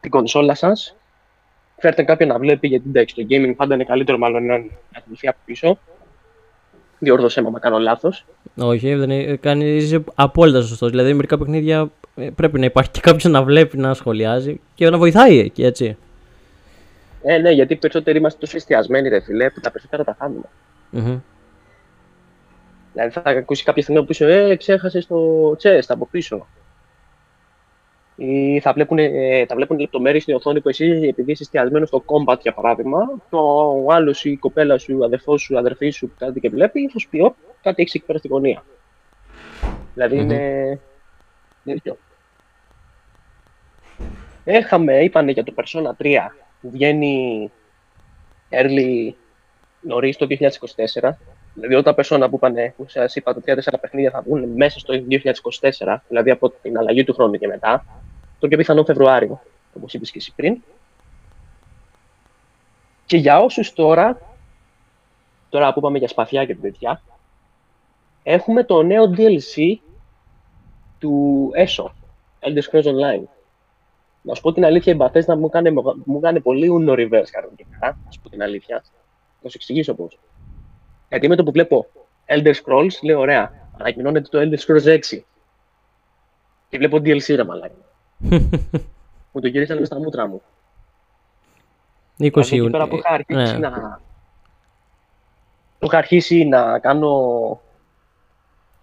[0.00, 0.96] την κονσόλα σας.
[1.78, 4.54] Φέρτε κάποιον να βλέπει, γιατί εντάξει, το gaming πάντα είναι καλύτερο μάλλον να
[4.96, 5.78] ακολουθεί από πίσω.
[6.98, 8.24] Διόρθωσέ με, άμα κάνω λάθος.
[8.56, 10.90] Όχι, δεν κάνει, είσαι απόλυτα σωστός.
[10.90, 12.01] Δηλαδή, μερικά παιχνίδια ε,
[12.34, 15.96] πρέπει να υπάρχει και κάποιος να βλέπει, να σχολιάζει και να βοηθάει εκεί, έτσι.
[17.22, 20.48] Ε, ναι, γιατί περισσότεροι είμαστε τόσο εστιασμένοι, ρε φιλέ, που τα περισσότερα τα χάνουμε.
[20.92, 21.20] Mm-hmm.
[22.92, 26.46] Δηλαδή θα ακούσει κάποια στιγμή από πίσω, Ε, ξέχασες το chest από πίσω.
[28.16, 32.04] Ή θα βλέπουν, ε, θα βλέπουν λεπτομέρειες στην οθόνη που εσύ, επειδή είσαι εστιασμένος στο
[32.06, 32.98] combat για παράδειγμα,
[33.30, 33.40] το
[33.90, 37.08] άλλος ή η κοπέλα σου, αδερφός σου, αδερφή σου που κάτι και βλέπει, θα σου
[37.08, 37.32] πει:
[37.62, 38.64] κάτι έχεις εκεί πέρα στη γωνία.
[39.94, 40.22] Δηλαδή mm-hmm.
[40.22, 40.80] είναι.
[41.64, 41.98] Τέτοιο.
[44.44, 46.18] Έχαμε, είπανε για το Persona 3
[46.60, 47.50] που βγαίνει
[48.50, 49.12] early
[49.80, 51.16] νωρίς το 2024.
[51.54, 54.94] Δηλαδή, όταν Persona που είπανε, που σας είπα, τα 3-4 παιχνίδια θα βγουν μέσα στο
[55.80, 57.84] 2024, δηλαδή από την αλλαγή του χρόνου και μετά,
[58.38, 59.40] το πιο πιθανό Φεβρουάριο,
[59.76, 60.62] όπως είπες και εσύ πριν.
[63.06, 64.20] Και για όσους τώρα,
[65.48, 67.02] τώρα που είπαμε για σπαθιά και τέτοια,
[68.22, 69.76] έχουμε το νέο DLC
[71.02, 71.84] του ESO,
[72.40, 73.22] Elder Scrolls Online.
[74.22, 75.70] Να σου πω την αλήθεια, η Bethesda μου έκανε,
[76.04, 77.78] μου έκανε πολύ Uno Reverse κανονικά.
[77.80, 78.84] Να σου πω την αλήθεια.
[79.40, 80.18] Να σου εξηγήσω πώς.
[81.08, 81.86] Γιατί με το που βλέπω
[82.26, 85.00] Elder Scrolls, λέω ωραία, ανακοινώνεται το Elder Scrolls 6.
[86.68, 87.82] Και βλέπω DLC ρε μαλάκι.
[89.32, 90.42] μου το γυρίσανε στα μούτρα μου.
[92.18, 92.70] 20 Ιουνίου.
[92.70, 93.68] Πέρα που είχα αρχίσει ναι.
[93.68, 94.00] να...
[95.78, 97.60] Που είχα αρχίσει να κάνω...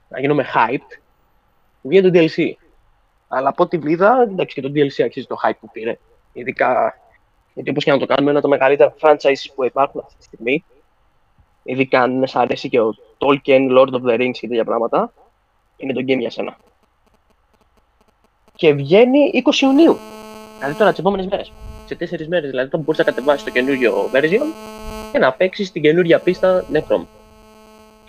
[0.09, 0.99] να γίνομαι hyped,
[1.81, 2.51] βγαίνει το DLC.
[3.27, 5.97] Αλλά από ό,τι είδα, εντάξει και το DLC αξίζει το hype που πήρε.
[6.33, 6.93] Ειδικά
[7.53, 10.23] γιατί όπως και να το κάνουμε, ένα από τα μεγαλύτερα franchises που υπάρχουν αυτή τη
[10.23, 10.63] στιγμή.
[11.63, 15.13] Ειδικά αν σας αρέσει και ο Tolkien, Lord of the Rings και τέτοια πράγματα,
[15.77, 16.57] είναι το game για σένα.
[18.55, 19.97] Και βγαίνει 20 Ιουνίου.
[20.57, 21.51] Δηλαδή τώρα τις επόμενες μέρες.
[21.85, 24.53] Σε 4 μέρες δηλαδή, θα μπορείς να κατεβάσεις το καινούριο version
[25.11, 27.05] και να παίξεις την καινούργια πίστα Necrom.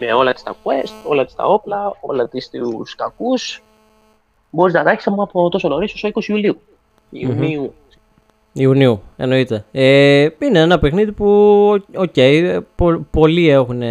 [0.03, 3.63] Με όλα τα quest, όλα τα όπλα, όλα τους κακούς,
[4.51, 6.61] μπορείς να τα έχεις από τόσο νωρίς όσο 20 Ιουλίου.
[7.11, 7.75] Ιουνίου.
[8.53, 9.65] Ιουνίου, εννοείται.
[9.73, 11.27] Ε, είναι ένα παιχνίδι που,
[11.97, 13.83] OK, okay, πο, πολλοί έχουν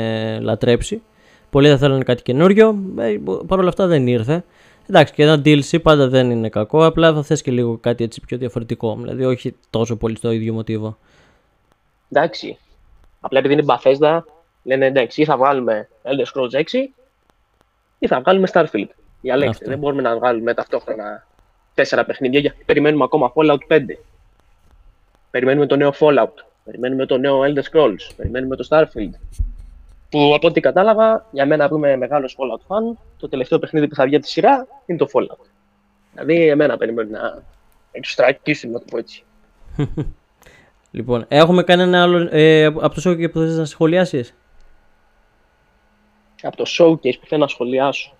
[0.41, 1.01] λατρέψει.
[1.49, 2.75] Πολλοί θα θέλουν κάτι καινούριο.
[2.97, 4.43] Ε, Παρ' όλα αυτά δεν ήρθε.
[4.89, 6.85] Εντάξει, και ένα DLC πάντα δεν είναι κακό.
[6.85, 8.95] Απλά θα θες και λίγο κάτι έτσι πιο διαφορετικό.
[8.99, 10.97] Δηλαδή, όχι τόσο πολύ στο ίδιο μοτίβο.
[12.09, 12.57] Εντάξει.
[13.19, 14.19] Απλά επειδή είναι Bethesda,
[14.63, 16.63] λένε εντάξει, ή θα βγάλουμε Elder Scrolls 6
[17.99, 18.87] ή θα βγάλουμε Starfield.
[19.21, 19.65] Διαλέξτε.
[19.65, 21.27] Δεν μπορούμε να βγάλουμε ταυτόχρονα
[21.73, 23.81] τέσσερα παιχνίδια γιατί περιμένουμε ακόμα Fallout 5.
[25.31, 26.33] Περιμένουμε το νέο Fallout.
[26.63, 28.09] Περιμένουμε το νέο Elder Scrolls.
[28.15, 29.13] Περιμένουμε το Starfield.
[30.09, 33.95] Που από ό,τι κατάλαβα, για μένα που είμαι μεγάλος Fallout fan, το τελευταίο παιχνίδι που
[33.95, 35.45] θα βγει από τη σειρά είναι το Fallout.
[36.11, 37.43] Δηλαδή, εμένα περιμένει να
[37.91, 39.23] εξωστρακίσουν, να το πω έτσι.
[40.91, 44.35] λοιπόν, έχουμε κανένα άλλο ε, από το showcase που θες να σχολιάσεις;
[46.41, 48.13] Από το showcase που θέλω να σχολιάσω.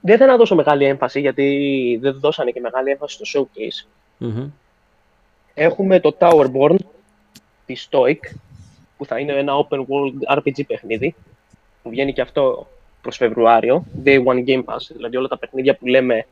[0.00, 3.86] Δεν θέλω να δώσω μεγάλη έμφαση, γιατί δεν δώσανε και μεγάλη έμφαση στο showcase.
[5.54, 6.76] Έχουμε το Towerborn
[7.66, 8.18] τη Stoic,
[8.96, 11.14] που θα είναι ένα open world RPG παιχνίδι,
[11.82, 12.66] που βγαίνει και αυτό
[13.02, 16.26] προς Φεβρουάριο, Day One Game Pass, δηλαδή όλα τα παιχνίδια που λέμε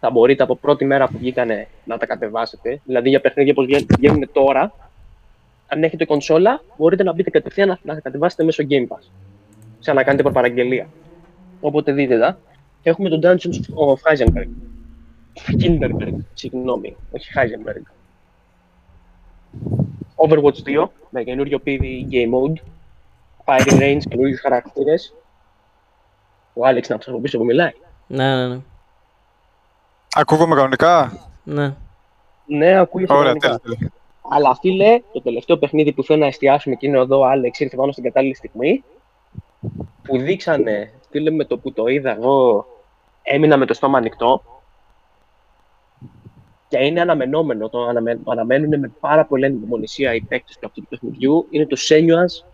[0.00, 3.66] θα μπορείτε από πρώτη μέρα που βγήκανε να τα κατεβάσετε, δηλαδή για παιχνίδια που
[3.98, 4.72] βγαίνουν τώρα,
[5.66, 9.04] αν έχετε κονσόλα, μπορείτε να μπείτε κατευθείαν να, να κατεβάσετε μέσω Game Pass,
[9.78, 10.88] σαν να κάνετε προπαραγγελία.
[11.60, 12.38] Οπότε δείτε τα.
[12.82, 14.48] Έχουμε το Dungeons of Heisenberg.
[15.46, 17.82] Hindenburg, συγγνώμη, όχι Heisenberg.
[20.16, 22.60] Overwatch 2, με καινούριο πίδι game mode.
[23.44, 25.14] Firing range, καινούριους χαρακτήρες.
[26.54, 27.72] Ο Άλεξ να από πίσω που μιλάει.
[28.06, 28.60] Ναι, ναι, ναι.
[30.14, 31.12] Ακούγομαι κανονικά;
[31.44, 31.74] Ναι.
[32.46, 33.90] Ναι, ακούγεται Ωραία, κανονικά.
[34.30, 37.92] Αλλά φίλε, το τελευταίο παιχνίδι που θέλω να εστιάσουμε και είναι εδώ, Άλεξ, ήρθε πάνω
[37.92, 38.84] στην κατάλληλη στιγμή.
[40.02, 42.66] Που δείξανε, φίλε, με το που το είδα εγώ,
[43.22, 44.42] έμεινα με το στόμα ανοιχτό.
[46.68, 47.86] Και είναι αναμενόμενο, το
[48.24, 51.46] αναμένουν με πάρα πολύ ανυπομονησία οι παίκτες του αυτού του παιχνιδιού.
[51.50, 52.44] Είναι το Senua's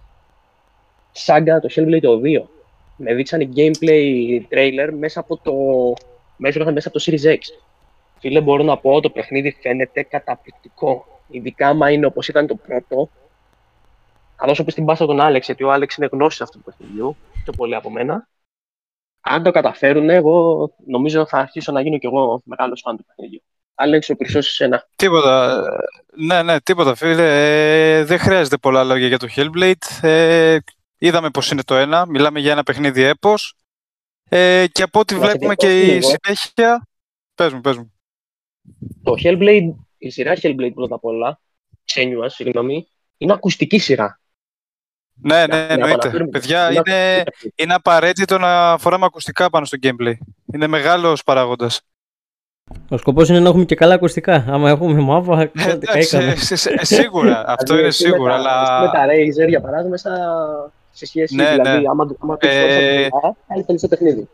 [1.26, 2.44] Saga, το Hellblade 2.
[2.96, 5.52] Με δείξανε gameplay trailer μέσα από το,
[6.36, 7.38] μέσα, μέσα από το Series X.
[8.18, 11.06] Φίλε, μπορώ να πω, το παιχνίδι φαίνεται καταπληκτικό.
[11.28, 13.08] Ειδικά άμα είναι όπως ήταν το πρώτο.
[14.36, 17.16] Θα δώσω την πάσα τον Άλεξ, γιατί ο Άλεξ είναι γνώση αυτού του παιχνιδιού.
[17.42, 18.28] Πιο πολύ από μένα.
[19.20, 23.42] Αν το καταφέρουν, εγώ νομίζω θα αρχίσω να γίνω κι εγώ μεγάλος φαν του παιχνιδιού.
[23.74, 24.88] Άλεξ, ο περισσότερο εσένα.
[24.96, 25.64] Τίποτα.
[26.16, 27.98] Ναι, ναι, τίποτα, φίλε.
[27.98, 30.02] Ε, δεν χρειάζεται πολλά λόγια για το Hellblade.
[30.02, 30.58] Ε,
[30.98, 32.06] είδαμε πώ είναι το ένα.
[32.06, 33.54] Μιλάμε για ένα παιχνίδι έπος.
[34.28, 36.88] Ε, και από ό,τι βλέπουμε και η συνέχεια...
[37.34, 37.92] Πες μου, πες μου.
[39.02, 41.40] Το Hellblade, η σειρά Hellblade πρώτα απ' όλα,
[41.92, 44.20] Xenua, συγγνώμη, είναι ακουστική σειρά.
[45.14, 46.10] Ναι, ναι, εννοείται.
[46.30, 47.22] Παιδιά, είναι,
[47.54, 50.14] είναι απαραίτητο να φοράμε ακουστικά πάνω στο gameplay.
[50.52, 51.80] Είναι μεγάλος παράγοντας.
[52.88, 54.44] Ο σκοπός είναι να έχουμε και καλά ακουστικά.
[54.48, 55.50] Άμα έχουμε μάβα, ε,
[55.80, 56.06] κάτι
[56.80, 58.34] Σίγουρα, αυτό είναι σίγουρα.
[58.34, 58.80] Αλλά...
[58.80, 59.96] Με τα Razer, για παράδειγμα,
[60.90, 61.88] σε σχέση ναι, δηλαδή, ναι.
[61.90, 63.08] άμα, άμα ε...
[63.46, 64.28] άλλη στο παιχνίδι.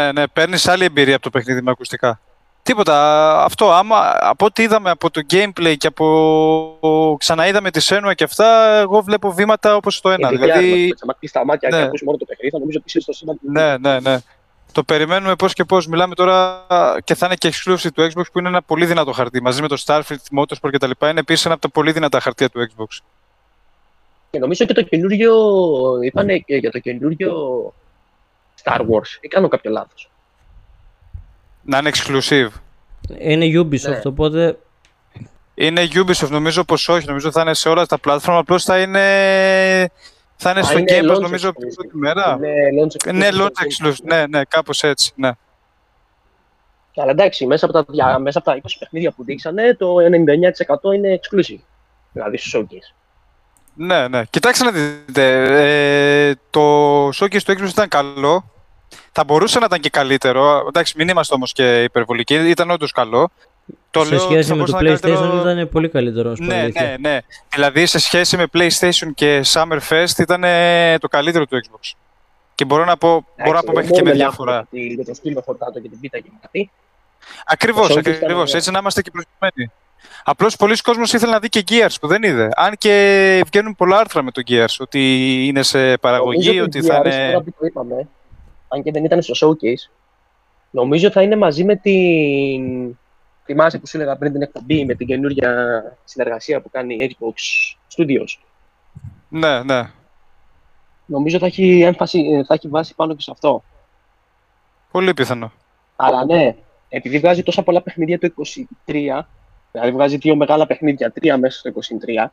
[0.00, 2.20] Ναι, ναι, παίρνεις άλλη εμπειρία από το παιχνίδι με ακουστικά.
[2.62, 3.44] Τίποτα.
[3.44, 8.78] Αυτό, άμα από ό,τι είδαμε από το gameplay και από ξαναείδαμε τη Σένουα και αυτά,
[8.78, 10.28] εγώ βλέπω βήματα όπως το ένα.
[10.28, 11.76] δηλαδή, αν κλείσει τα μάτια ναι.
[11.76, 13.38] και ακούσει μόνο το παιχνίδι, θα νομίζω ότι είσαι στο σύμπαν.
[13.40, 14.18] Ναι, ναι, ναι.
[14.72, 15.86] Το περιμένουμε πώς και πώς.
[15.86, 16.66] Μιλάμε τώρα
[17.04, 19.42] και θα είναι και exclusive του Xbox που είναι ένα πολύ δυνατό χαρτί.
[19.42, 20.90] Μαζί με το Starfield, Motorsport κτλ.
[21.00, 23.02] Είναι επίσης ένα από τα πολύ δυνατά χαρτιά του Xbox.
[24.30, 25.34] Και νομίζω και το καινούριο.
[26.02, 27.34] Είπανε και για το καινούριο
[28.62, 29.18] Star Wars.
[29.20, 30.10] Ή κάνω κάποιο λάθος.
[31.62, 32.48] Να είναι exclusive.
[33.18, 34.00] Είναι Ubisoft, ναι.
[34.04, 34.58] οπότε.
[35.54, 37.06] Είναι Ubisoft, νομίζω πως όχι.
[37.06, 38.36] Νομίζω θα είναι σε όλα τα platform.
[38.38, 39.90] Απλώς θα είναι.
[40.36, 42.38] Θα είναι Α, στο Game Pass, νομίζω, από την πρώτη μέρα.
[43.12, 43.96] Ναι, launch exclusive.
[44.02, 45.12] Ναι, ναι, κάπως έτσι.
[45.14, 45.30] Ναι.
[46.96, 49.96] Αλλά εντάξει, μέσα από, τα, μέσα από τα 20 παιχνίδια που δείξανε, το
[50.90, 51.60] 99% είναι exclusive.
[52.12, 52.94] Δηλαδή στο showcase.
[53.74, 54.24] Ναι, ναι.
[54.30, 55.42] Κοιτάξτε να δείτε.
[56.28, 58.51] Ε, το showcase του Xbox ήταν καλό.
[59.12, 60.64] Θα μπορούσε να ήταν και καλύτερο.
[60.68, 62.34] Εντάξει, μην είμαστε όμως και υπερβολικοί.
[62.34, 63.30] Ήταν όντως καλό.
[63.90, 65.40] Το σε σχέση με το PlayStation καλύτερο...
[65.40, 66.34] ήταν πολύ καλύτερο.
[66.38, 67.18] Ναι, ναι, ναι.
[67.54, 70.44] Δηλαδή σε σχέση με PlayStation και Summerfest ήταν
[71.00, 71.92] το καλύτερο του Xbox.
[72.54, 74.66] Και μπορώ να πω, μπορώ να πω μέχρι και με διαφορά.
[74.70, 76.70] Για το σκύλο χορτάτο και την πίτα και κάτι.
[77.46, 78.54] Ακριβώς, ακριβώς.
[78.54, 79.72] Έτσι να είμαστε και προσωπημένοι.
[80.24, 82.48] Απλώς πολλοί κόσμοι ήθελαν να δει και Gears που δεν είδε.
[82.54, 85.00] Αν και βγαίνουν πολλά άρθρα με το Gears, ότι
[85.46, 87.26] είναι σε παραγωγή, ότι θα είναι.
[87.26, 88.08] Τώρα που το είπαμε,
[88.74, 89.90] αν και δεν ήταν στο showcase,
[90.70, 92.96] νομίζω θα είναι μαζί με την.
[93.44, 97.34] Θυμάσαι που σου έλεγα πριν την εκπομπή με την καινούργια συνεργασία που κάνει η Xbox
[97.96, 98.38] Studios.
[99.28, 99.90] Ναι, ναι.
[101.06, 103.62] Νομίζω θα έχει, έμφαση, θα έχει βάση πάνω και σε αυτό.
[104.90, 105.52] Πολύ πιθανό.
[105.96, 106.56] Αλλά ναι,
[106.88, 108.32] επειδή βγάζει τόσα πολλά παιχνίδια το
[108.86, 109.22] 23,
[109.72, 111.70] Δηλαδή βγάζει δύο μεγάλα παιχνίδια, τρία μέσα στο
[112.24, 112.26] 23.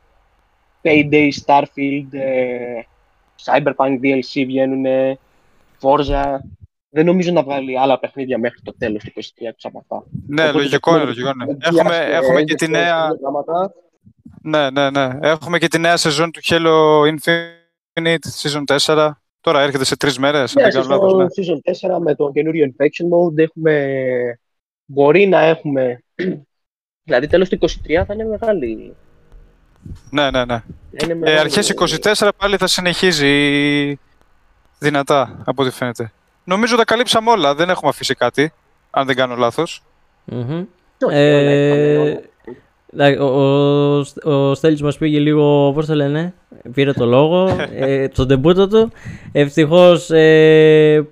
[0.82, 2.82] Payday, Starfield, ε,
[3.44, 4.86] Cyberpunk DLC βγαίνουν,
[5.82, 6.24] Forza.
[6.90, 9.22] Δεν νομίζω να βγάλει άλλα παιχνίδια μέχρι το τέλος του 23
[9.62, 10.04] από αυτά.
[10.28, 11.58] Ναι, Οπότε, λογικό είναι, λογικό είναι.
[11.62, 13.08] Έχουμε, έχουμε και τη νέα...
[14.42, 15.10] Ναι, ναι, ναι.
[15.22, 19.10] Έχουμε και τη νέα σεζόν του Halo Infinite, Season 4.
[19.42, 20.56] Τώρα έρχεται σε τρεις μέρες.
[20.56, 21.26] Ναι, αν δεν ναι.
[21.26, 24.40] Season 4 με το καινούριο Infection Mode έχουμε...
[24.86, 26.04] μπορεί να έχουμε
[27.10, 28.96] Δηλαδή τέλος του 23 θα είναι μεγάλη.
[30.10, 30.62] Ναι, ναι, ναι.
[31.24, 31.74] Ε, αρχές
[32.16, 34.00] 24 πάλι θα συνεχίζει
[34.80, 36.12] δυνατά, από ό,τι φαίνεται.
[36.44, 38.54] Νομίζω τα καλύψαμε όλα, δεν έχουμε αφήσει κάτι,
[38.90, 39.84] αν δεν κάνω λάθος.
[40.32, 40.66] Mm-hmm.
[41.10, 42.16] Ε,
[43.20, 46.34] ο, ο, ο Στέλιος μας πήγε λίγο, πώς το λένε,
[46.74, 48.92] πήρε το λόγο, ε, στον τεμπούτο του.
[49.32, 51.08] Ευτυχώς ε,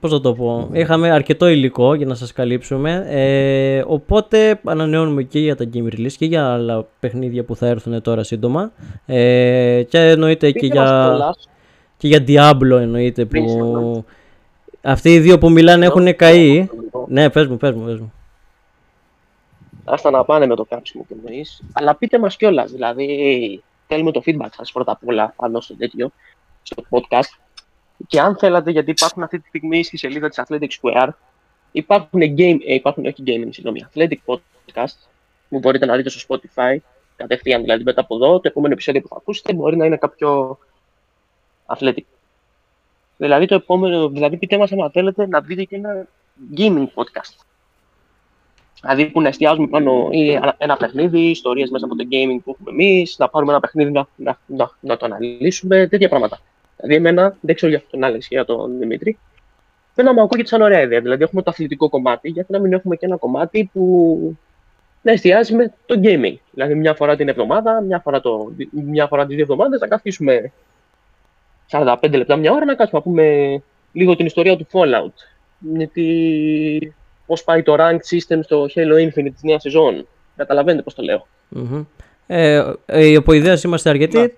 [0.00, 5.38] πώς θα το πω, είχαμε αρκετό υλικό για να σας καλύψουμε, ε, οπότε ανανεώνουμε και
[5.38, 8.72] για τα Game Release και για άλλα παιχνίδια που θα έρθουν τώρα σύντομα
[9.06, 11.18] ε, και εννοείται και για,
[12.04, 14.04] και για Diablo εννοείται που
[14.82, 16.68] αυτοί οι δύο που μιλάνε έχουν καεί.
[17.08, 18.12] Ναι, πες μου, πες μου, πες μου.
[19.84, 21.62] Άστα να πάνε με το κάψιμο που εννοείς.
[21.72, 26.10] Αλλά πείτε μας κιόλας, δηλαδή θέλουμε το feedback σας πρώτα απ' όλα πάνω στο τέτοιο,
[26.62, 27.38] στο podcast.
[28.06, 31.08] Και αν θέλατε, γιατί υπάρχουν αυτή τη στιγμή στη σελίδα της Athletic Square,
[31.72, 34.96] υπάρχουν, game, ε, υπάρχουν όχι gaming, συγγνώμη, Athletic Podcast,
[35.48, 36.76] που μπορείτε να δείτε στο Spotify,
[37.16, 40.58] κατευθείαν δηλαδή μετά από εδώ, το επόμενο επεισόδιο που θα ακούσετε μπορεί να είναι κάποιο
[41.66, 42.04] Athletic.
[43.16, 46.06] Δηλαδή το επόμενο, δηλαδή πείτε μας αν θέλετε να δείτε και ένα
[46.56, 47.44] gaming podcast.
[48.80, 52.70] Δηλαδή που να εστιάζουμε πάνω ή ένα παιχνίδι, ιστορίες μέσα από το gaming που έχουμε
[52.70, 56.40] εμείς, να πάρουμε ένα παιχνίδι να, να, να, να το αναλύσουμε, τέτοια πράγματα.
[56.76, 59.18] Δηλαδή, εμένα δεν ξέρω για τον Άλεξ για τον Δημήτρη.
[59.94, 61.00] Εμένα μου ακούγεται σαν ωραία ιδέα.
[61.00, 64.36] Δηλαδή, έχουμε το αθλητικό κομμάτι, γιατί να μην έχουμε και ένα κομμάτι που
[65.02, 66.36] να εστιάζει με το gaming.
[66.50, 70.52] Δηλαδή, μια φορά την εβδομάδα, μια φορά, το, μια φορά τις δύο εβδομάδες, να καθίσουμε
[71.70, 73.62] 45 λεπτά, μια ώρα, να κάτσουμε να πούμε
[73.92, 75.12] λίγο την ιστορία του Fallout.
[75.58, 76.94] Γιατί
[77.26, 80.06] πώς πάει το rank system στο Halo Infinite της νέας σεζόν.
[80.36, 81.26] Καταλαβαίνετε πώς το λέω.
[81.56, 81.84] Mm-hmm.
[82.26, 84.34] Ε, ε, οι οποειδές είμαστε αρκετοί,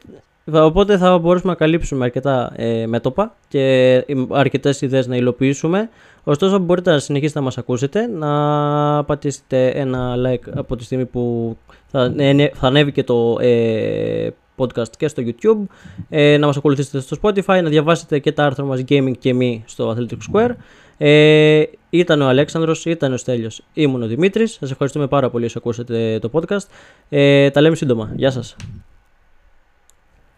[0.52, 5.88] οπότε θα μπορούσαμε να καλύψουμε αρκετά ε, μέτωπα και αρκετές ιδέες να υλοποιήσουμε.
[6.24, 11.56] Ωστόσο μπορείτε να συνεχίσετε να μας ακούσετε, να πατήσετε ένα like από τη στιγμή που
[11.86, 12.14] θα,
[12.54, 15.64] θα ανέβει και το ε, podcast και στο YouTube,
[16.08, 19.64] ε, να μας ακολουθήσετε στο Spotify, να διαβάσετε και τα άρθρα μας Gaming και μη
[19.66, 20.50] στο Athletic Square.
[20.98, 24.52] Ε, ήταν ο Αλέξανδρος, ήταν ο Στέλιος, ήμουν ο Δημήτρης.
[24.52, 26.66] Σας ευχαριστούμε πάρα πολύ που ακούσατε το podcast.
[27.08, 28.12] Ε, τα λέμε σύντομα.
[28.14, 28.56] Γεια σας.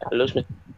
[0.08, 0.34] Καλώς